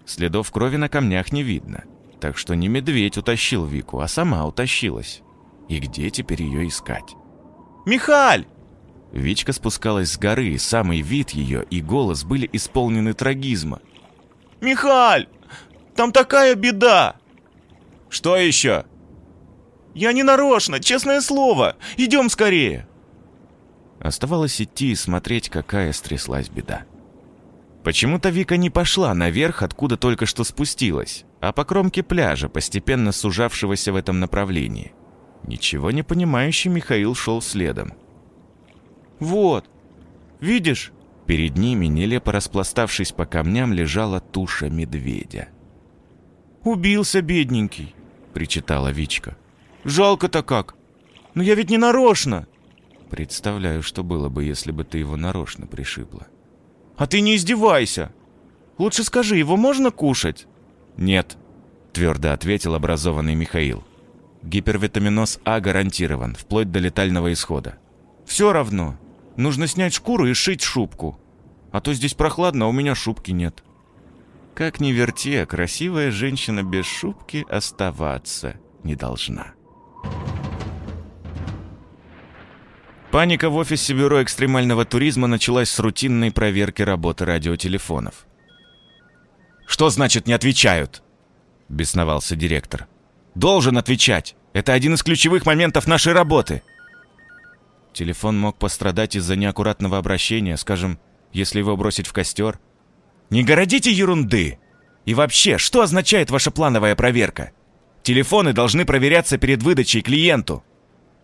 Следов 0.07 0.51
крови 0.51 0.77
на 0.77 0.89
камнях 0.89 1.31
не 1.31 1.43
видно, 1.43 1.85
так 2.21 2.39
что 2.39 2.55
не 2.55 2.69
медведь 2.69 3.19
утащил 3.19 3.67
Вику, 3.67 4.01
а 4.01 4.09
сама 4.09 4.47
утащилась. 4.47 5.23
И 5.69 5.79
где 5.79 6.11
теперь 6.11 6.43
ее 6.43 6.67
искать? 6.67 7.15
«Михаль!» 7.87 8.47
Вичка 9.13 9.53
спускалась 9.53 10.13
с 10.13 10.19
горы, 10.19 10.49
и 10.49 10.59
самый 10.59 11.03
вид 11.03 11.31
ее 11.31 11.65
и 11.71 11.81
голос 11.81 12.25
были 12.25 12.49
исполнены 12.53 13.13
трагизма. 13.13 13.81
«Михаль! 14.61 15.29
Там 16.01 16.13
такая 16.13 16.55
беда!» 16.55 17.17
«Что 18.09 18.35
еще?» 18.35 18.87
«Я 19.93 20.15
не 20.15 20.23
нарочно, 20.23 20.81
честное 20.81 21.21
слово! 21.21 21.77
Идем 21.99 22.31
скорее!» 22.31 22.89
Оставалось 24.01 24.63
идти 24.63 24.93
и 24.93 24.95
смотреть, 24.95 25.51
какая 25.51 25.93
стряслась 25.93 26.49
беда. 26.49 26.85
Почему-то 27.85 28.31
Вика 28.31 28.57
не 28.57 28.71
пошла 28.71 29.13
наверх, 29.13 29.63
откуда 29.63 29.99
только 29.99 30.25
что 30.25 30.43
спустилась, 30.43 31.27
а 31.43 31.53
по 31.53 31.67
кромке 31.67 32.03
пляжа, 32.03 32.49
постепенно 32.49 33.13
сужавшегося 33.13 33.93
в 33.93 33.97
этом 33.97 34.21
направлении. 34.21 34.95
Ничего 35.43 35.91
не 35.91 36.03
понимающий 36.03 36.71
Михаил 36.71 37.15
шел 37.15 37.43
следом. 37.43 37.93
«Вот, 39.19 39.67
видишь?» 40.41 40.93
Перед 41.27 41.59
ними, 41.59 41.89
нелепо 41.89 42.33
распластавшись 42.33 43.13
по 43.13 43.27
камням, 43.27 43.75
лежала 43.75 44.21
туша 44.21 44.71
медведя. 44.71 45.51
«Убился, 46.65 47.23
бедненький»,— 47.23 47.95
причитала 48.35 48.93
Вичка. 48.93 49.37
«Жалко-то 49.85 50.43
как! 50.43 50.75
Но 51.35 51.43
я 51.43 51.55
ведь 51.55 51.71
не 51.71 51.79
нарочно!» 51.79 52.47
«Представляю, 53.09 53.83
что 53.83 54.03
было 54.05 54.29
бы, 54.29 54.45
если 54.45 54.71
бы 54.71 54.85
ты 54.85 54.99
его 54.99 55.17
нарочно 55.17 55.67
пришибла». 55.67 56.27
«А 56.97 57.07
ты 57.07 57.23
не 57.23 57.37
издевайся! 57.37 58.13
Лучше 58.77 59.05
скажи, 59.05 59.37
его 59.37 59.57
можно 59.57 59.91
кушать?» 59.91 60.47
«Нет»,— 60.97 61.39
твердо 61.93 62.33
ответил 62.33 62.75
образованный 62.75 63.35
Михаил. 63.35 63.83
«Гипервитаминоз 64.43 65.41
А 65.45 65.61
гарантирован, 65.61 66.35
вплоть 66.35 66.71
до 66.71 66.79
летального 66.79 67.33
исхода». 67.33 67.79
«Все 68.27 68.53
равно. 68.53 68.99
Нужно 69.37 69.67
снять 69.67 69.95
шкуру 69.95 70.27
и 70.27 70.35
шить 70.35 70.63
шубку. 70.63 71.19
А 71.73 71.81
то 71.81 71.95
здесь 71.95 72.15
прохладно, 72.15 72.67
а 72.67 72.69
у 72.69 72.73
меня 72.73 72.95
шубки 72.95 73.31
нет». 73.31 73.65
Как 74.61 74.79
ни 74.79 74.93
верти, 74.93 75.37
а 75.37 75.47
красивая 75.47 76.11
женщина 76.11 76.63
без 76.63 76.85
шубки 76.85 77.47
оставаться 77.49 78.57
не 78.85 78.95
должна. 78.95 79.55
Паника 83.11 83.49
в 83.49 83.57
офисе 83.57 83.95
Бюро 83.95 84.23
экстремального 84.23 84.85
туризма 84.85 85.29
началась 85.29 85.71
с 85.71 85.79
рутинной 85.79 86.31
проверки 86.31 86.83
работы 86.83 87.25
радиотелефонов. 87.25 88.27
«Что 89.67 89.89
значит 89.89 90.27
не 90.27 90.35
отвечают?»– 90.35 91.03
бесновался 91.71 92.37
директор. 92.37 92.87
«Должен 93.35 93.79
отвечать! 93.79 94.37
Это 94.53 94.75
один 94.75 94.93
из 94.93 95.03
ключевых 95.03 95.47
моментов 95.47 95.87
нашей 95.87 96.13
работы!» 96.13 96.63
Телефон 97.95 98.39
мог 98.39 98.59
пострадать 98.59 99.17
из-за 99.17 99.37
неаккуратного 99.37 99.97
обращения, 99.97 100.59
скажем, 100.59 101.01
если 101.33 101.61
его 101.61 101.79
бросить 101.79 102.07
в 102.07 102.13
костер. 102.13 102.61
«Не 103.31 103.43
городите 103.43 103.91
ерунды! 103.91 104.59
И 105.07 105.15
вообще, 105.15 105.57
что 105.57 105.83
означает 105.83 106.31
ваша 106.31 106.51
плановая 106.51 106.95
проверка? 106.95 107.53
Телефоны 108.03 108.53
должны 108.53 108.85
проверяться 108.85 109.39
перед 109.39 109.63
выдачей 109.63 110.03
клиенту!» 110.03 110.65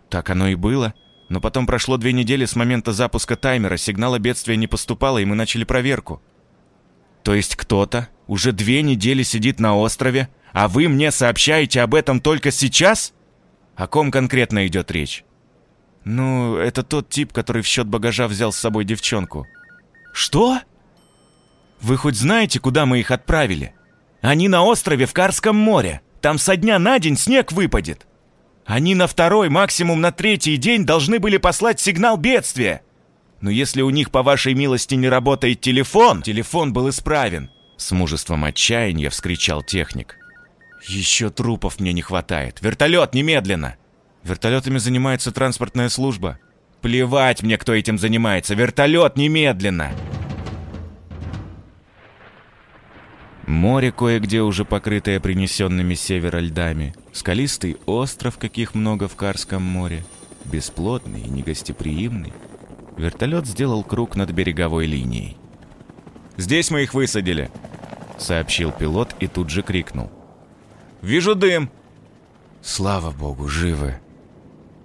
Так 0.08 0.30
оно 0.30 0.48
и 0.48 0.54
было– 0.54 0.94
но 1.28 1.40
потом 1.40 1.66
прошло 1.66 1.96
две 1.96 2.12
недели 2.12 2.44
с 2.44 2.54
момента 2.54 2.92
запуска 2.92 3.36
таймера, 3.36 3.76
сигнала 3.76 4.18
бедствия 4.18 4.56
не 4.56 4.66
поступало, 4.66 5.18
и 5.18 5.24
мы 5.24 5.34
начали 5.34 5.64
проверку. 5.64 6.22
То 7.22 7.34
есть 7.34 7.56
кто-то 7.56 8.08
уже 8.26 8.52
две 8.52 8.82
недели 8.82 9.22
сидит 9.22 9.58
на 9.58 9.76
острове, 9.76 10.28
а 10.52 10.68
вы 10.68 10.88
мне 10.88 11.10
сообщаете 11.10 11.80
об 11.80 11.94
этом 11.94 12.20
только 12.20 12.50
сейчас? 12.50 13.12
О 13.74 13.88
ком 13.88 14.10
конкретно 14.10 14.66
идет 14.66 14.90
речь? 14.90 15.24
Ну, 16.04 16.56
это 16.56 16.84
тот 16.84 17.10
тип, 17.10 17.32
который 17.32 17.62
в 17.62 17.66
счет 17.66 17.88
багажа 17.88 18.28
взял 18.28 18.52
с 18.52 18.56
собой 18.56 18.84
девчонку. 18.84 19.46
Что? 20.12 20.60
Вы 21.86 21.96
хоть 21.98 22.16
знаете, 22.16 22.58
куда 22.58 22.84
мы 22.84 22.98
их 22.98 23.12
отправили? 23.12 23.72
Они 24.20 24.48
на 24.48 24.64
острове 24.64 25.06
в 25.06 25.12
Карском 25.12 25.54
море. 25.54 26.00
Там 26.20 26.36
со 26.36 26.56
дня 26.56 26.80
на 26.80 26.98
день 26.98 27.16
снег 27.16 27.52
выпадет. 27.52 28.08
Они 28.64 28.96
на 28.96 29.06
второй, 29.06 29.50
максимум 29.50 30.00
на 30.00 30.10
третий 30.10 30.56
день 30.56 30.84
должны 30.84 31.20
были 31.20 31.36
послать 31.36 31.78
сигнал 31.78 32.16
бедствия. 32.16 32.82
Но 33.40 33.50
если 33.50 33.82
у 33.82 33.90
них, 33.90 34.10
по 34.10 34.24
вашей 34.24 34.54
милости, 34.54 34.96
не 34.96 35.08
работает 35.08 35.60
телефон, 35.60 36.22
телефон 36.22 36.72
был 36.72 36.88
исправен. 36.88 37.50
С 37.76 37.92
мужеством 37.92 38.44
отчаяния 38.44 39.08
вскричал 39.08 39.62
техник. 39.62 40.16
Еще 40.88 41.30
трупов 41.30 41.78
мне 41.78 41.92
не 41.92 42.02
хватает. 42.02 42.58
Вертолет, 42.62 43.14
немедленно! 43.14 43.76
Вертолетами 44.24 44.78
занимается 44.78 45.30
транспортная 45.30 45.88
служба. 45.88 46.40
Плевать 46.80 47.44
мне, 47.44 47.56
кто 47.56 47.74
этим 47.74 47.96
занимается. 47.96 48.56
Вертолет, 48.56 49.16
немедленно! 49.16 49.92
Море 53.46 53.92
кое-где 53.92 54.42
уже 54.42 54.64
покрытое 54.64 55.20
принесенными 55.20 55.94
севера 55.94 56.38
льдами. 56.38 56.94
Скалистый 57.12 57.76
остров, 57.86 58.38
каких 58.38 58.74
много 58.74 59.06
в 59.06 59.14
Карском 59.14 59.62
море. 59.62 60.04
Бесплотный 60.44 61.20
и 61.22 61.30
негостеприимный. 61.30 62.32
Вертолет 62.96 63.46
сделал 63.46 63.84
круг 63.84 64.16
над 64.16 64.30
береговой 64.32 64.86
линией. 64.86 65.36
«Здесь 66.36 66.70
мы 66.70 66.82
их 66.82 66.92
высадили»,— 66.92 67.50
сообщил 68.18 68.72
пилот 68.72 69.14
и 69.20 69.28
тут 69.28 69.48
же 69.48 69.62
крикнул. 69.62 70.10
«Вижу 71.00 71.34
дым!» 71.34 71.70
«Слава 72.62 73.12
богу, 73.12 73.46
живы!» 73.48 74.00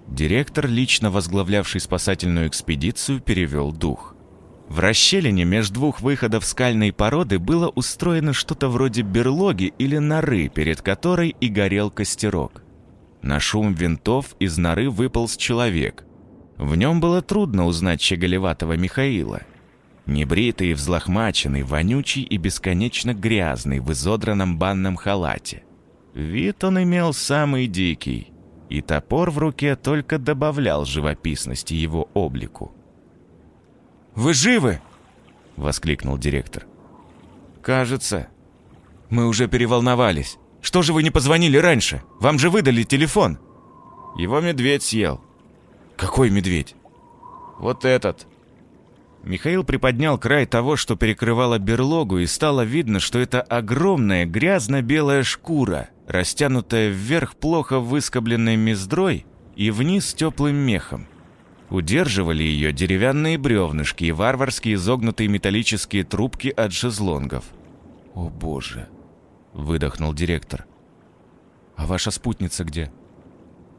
Директор, 0.06 0.68
лично 0.68 1.10
возглавлявший 1.10 1.80
спасательную 1.80 2.46
экспедицию, 2.46 3.20
перевел 3.20 3.72
дух. 3.72 4.11
В 4.68 4.78
расщелине 4.78 5.44
между 5.44 5.74
двух 5.74 6.00
выходов 6.00 6.44
скальной 6.44 6.92
породы 6.92 7.38
было 7.38 7.68
устроено 7.68 8.32
что-то 8.32 8.68
вроде 8.68 9.02
берлоги 9.02 9.72
или 9.78 9.98
норы, 9.98 10.48
перед 10.48 10.80
которой 10.80 11.36
и 11.40 11.48
горел 11.48 11.90
костерок. 11.90 12.62
На 13.22 13.38
шум 13.38 13.74
винтов 13.74 14.34
из 14.40 14.58
норы 14.58 14.90
выполз 14.90 15.36
человек. 15.36 16.04
В 16.56 16.74
нем 16.74 17.00
было 17.00 17.22
трудно 17.22 17.66
узнать 17.66 18.00
щеголеватого 18.00 18.76
Михаила. 18.76 19.42
Небритый 20.06 20.72
взлохмаченный, 20.72 21.62
вонючий 21.62 22.22
и 22.22 22.36
бесконечно 22.36 23.14
грязный 23.14 23.78
в 23.78 23.92
изодранном 23.92 24.58
банном 24.58 24.96
халате. 24.96 25.64
Вид 26.14 26.64
он 26.64 26.82
имел 26.82 27.12
самый 27.12 27.68
дикий, 27.68 28.32
и 28.68 28.80
топор 28.80 29.30
в 29.30 29.38
руке 29.38 29.76
только 29.76 30.18
добавлял 30.18 30.84
живописности 30.84 31.74
его 31.74 32.08
облику. 32.14 32.74
Вы 34.14 34.34
живы?»— 34.34 34.80
воскликнул 35.56 36.18
директор. 36.18 36.66
«Кажется. 37.62 38.28
Мы 39.10 39.26
уже 39.26 39.48
переволновались. 39.48 40.38
Что 40.60 40.82
же 40.82 40.92
вы 40.92 41.02
не 41.02 41.10
позвонили 41.10 41.56
раньше? 41.56 42.02
Вам 42.20 42.38
же 42.38 42.50
выдали 42.50 42.82
телефон». 42.82 43.38
«Его 44.16 44.40
медведь 44.40 44.82
съел». 44.82 45.20
«Какой 45.96 46.30
медведь?» 46.30 46.74
«Вот 47.58 47.84
этот». 47.84 48.26
Михаил 49.22 49.62
приподнял 49.62 50.18
край 50.18 50.46
того, 50.46 50.76
что 50.76 50.96
перекрывало 50.96 51.58
берлогу, 51.58 52.18
и 52.18 52.26
стало 52.26 52.62
видно, 52.62 52.98
что 52.98 53.20
это 53.20 53.40
огромная 53.40 54.26
грязно-белая 54.26 55.22
шкура, 55.22 55.90
растянутая 56.08 56.88
вверх 56.88 57.36
плохо 57.36 57.78
выскобленной 57.78 58.56
мездрой 58.56 59.24
и 59.54 59.70
вниз 59.70 60.12
теплым 60.12 60.56
мехом. 60.56 61.06
Удерживали 61.72 62.42
ее 62.42 62.70
деревянные 62.70 63.38
бревнышки 63.38 64.04
и 64.04 64.12
варварские 64.12 64.74
изогнутые 64.74 65.28
металлические 65.28 66.04
трубки 66.04 66.48
от 66.48 66.74
шезлонгов. 66.74 67.46
О 68.14 68.28
боже! 68.28 68.90
выдохнул 69.54 70.12
директор. 70.12 70.66
А 71.74 71.86
ваша 71.86 72.10
спутница 72.10 72.64
где? 72.64 72.92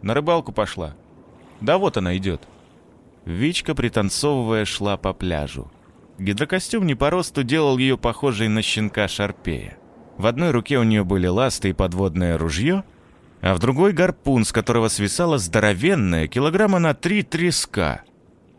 На 0.02 0.16
рыбалку 0.16 0.52
пошла. 0.52 0.96
Да 1.62 1.78
вот 1.78 1.96
она 1.98 2.18
идет. 2.18 2.42
Вичка, 3.26 3.76
пританцовывая, 3.76 4.66
шла 4.66 4.98
по 4.98 5.14
пляжу. 5.14 5.72
Гидрокостюм 6.18 6.88
не 6.88 6.96
по 6.96 7.12
росту 7.12 7.44
делал 7.44 7.78
ее 7.78 7.96
похожей 7.96 8.48
на 8.48 8.64
щенка 8.64 9.08
Шарпея. 9.08 9.78
В 10.18 10.26
одной 10.26 10.50
руке 10.50 10.80
у 10.80 10.84
нее 10.84 11.04
были 11.04 11.28
ласты 11.28 11.70
и 11.70 11.74
подводное 11.74 12.40
ружье, 12.40 12.86
а 13.44 13.54
в 13.54 13.60
другой 13.60 13.92
гарпун, 13.92 14.46
с 14.46 14.54
которого 14.54 14.88
свисала 14.88 15.38
здоровенная 15.38 16.28
килограмма 16.28 16.80
на 16.80 16.94
три 16.94 17.24
треска. 17.24 18.04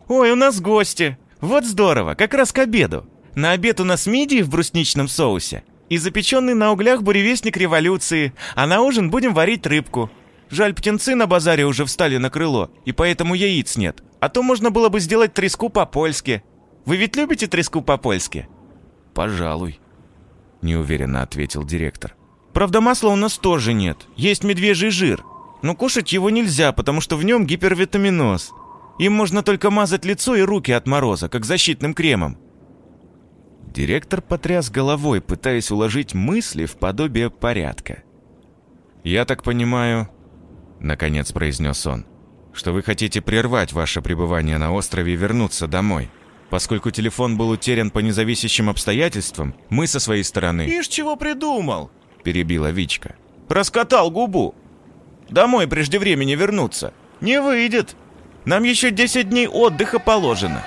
«Ой, 0.09 0.31
у 0.31 0.37
нас 0.37 0.61
гости! 0.61 1.17
Вот 1.41 1.65
здорово, 1.65 2.15
как 2.15 2.35
раз 2.35 2.53
к 2.53 2.59
обеду! 2.59 3.07
На 3.35 3.53
обед 3.53 3.81
у 3.81 3.85
нас 3.85 4.07
мидии 4.07 4.43
в 4.43 4.51
брусничном 4.51 5.09
соусе 5.09 5.65
и 5.89 5.97
запеченный 5.97 6.55
на 6.55 6.71
углях 6.71 7.03
буревестник 7.03 7.57
революции, 7.57 8.35
а 8.55 8.67
на 8.67 8.83
ужин 8.83 9.11
будем 9.11 9.33
варить 9.33 9.67
рыбку. 9.67 10.11
Жаль, 10.51 10.75
птенцы 10.75 11.15
на 11.15 11.27
базаре 11.27 11.65
уже 11.65 11.87
встали 11.87 12.19
на 12.19 12.29
крыло, 12.29 12.71
и 12.85 12.93
поэтому 12.93 13.35
яиц 13.35 13.77
нет. 13.77 14.03
А 14.21 14.29
то 14.29 14.43
можно 14.43 14.71
было 14.71 14.91
бы 14.91 15.01
сделать 15.01 15.33
треску 15.33 15.71
по-польски. 15.71 16.45
Вы 16.85 16.97
ведь 16.97 17.17
любите 17.17 17.47
треску 17.47 17.81
по-польски?» 17.81 18.49
«Пожалуй»,— 19.15 19.81
неуверенно 20.61 21.23
ответил 21.23 21.65
директор. 21.65 22.15
«Правда, 22.55 22.81
масла 22.81 23.11
у 23.11 23.17
нас 23.17 23.37
тоже 23.37 23.75
нет. 23.75 24.07
Есть 24.17 24.45
медвежий 24.45 24.91
жир. 24.91 25.25
Но 25.63 25.75
кушать 25.75 26.13
его 26.13 26.31
нельзя, 26.31 26.73
потому 26.73 27.01
что 27.01 27.17
в 27.17 27.25
нем 27.25 27.47
гипервитаминоз. 27.47 28.53
Им 28.99 29.13
можно 29.13 29.43
только 29.43 29.71
мазать 29.71 30.05
лицо 30.05 30.37
и 30.37 30.43
руки 30.43 30.71
от 30.71 30.87
мороза, 30.87 31.29
как 31.29 31.45
защитным 31.45 31.95
кремом». 31.95 32.39
Директор 33.67 34.23
потряс 34.23 34.71
головой, 34.71 35.21
пытаясь 35.21 35.73
уложить 35.73 36.15
мысли 36.15 36.65
в 36.65 36.77
подобие 36.77 37.29
порядка. 37.29 38.05
«Я 39.03 39.25
так 39.25 39.43
понимаю, 39.43 40.09
наконец 40.79 41.33
произнес 41.33 41.85
он, 41.87 42.07
что 42.53 42.73
вы 42.73 42.85
хотите 42.85 43.21
прервать 43.21 43.73
ваше 43.73 44.01
пребывание 44.01 44.59
на 44.59 44.73
острове 44.73 45.15
и 45.15 45.17
вернуться 45.17 45.67
домой. 45.67 46.09
Поскольку 46.51 46.93
телефон 46.93 47.37
был 47.37 47.49
утерян 47.51 47.91
по 47.91 47.99
независящим 47.99 48.71
обстоятельствам, 48.71 49.57
мы 49.71 49.89
со 49.89 49.99
своей 49.99 50.23
стороны... 50.23 50.69
«Ишь, 50.69 50.87
чего 50.87 51.17
придумал?»– 51.17 51.91
перебила 52.25 52.71
Вичка. 52.71 53.15
«Раскатал 53.49 54.11
губу. 54.11 54.55
Домой 55.29 55.69
прежде 55.69 55.99
времени 55.99 56.35
вернуться. 56.35 56.93
Не 57.21 57.41
выйдет. 57.41 57.95
Нам 58.45 58.65
еще 58.65 58.91
10 58.91 59.29
дней 59.31 59.47
отдыха 59.47 60.01
положено». 60.01 60.63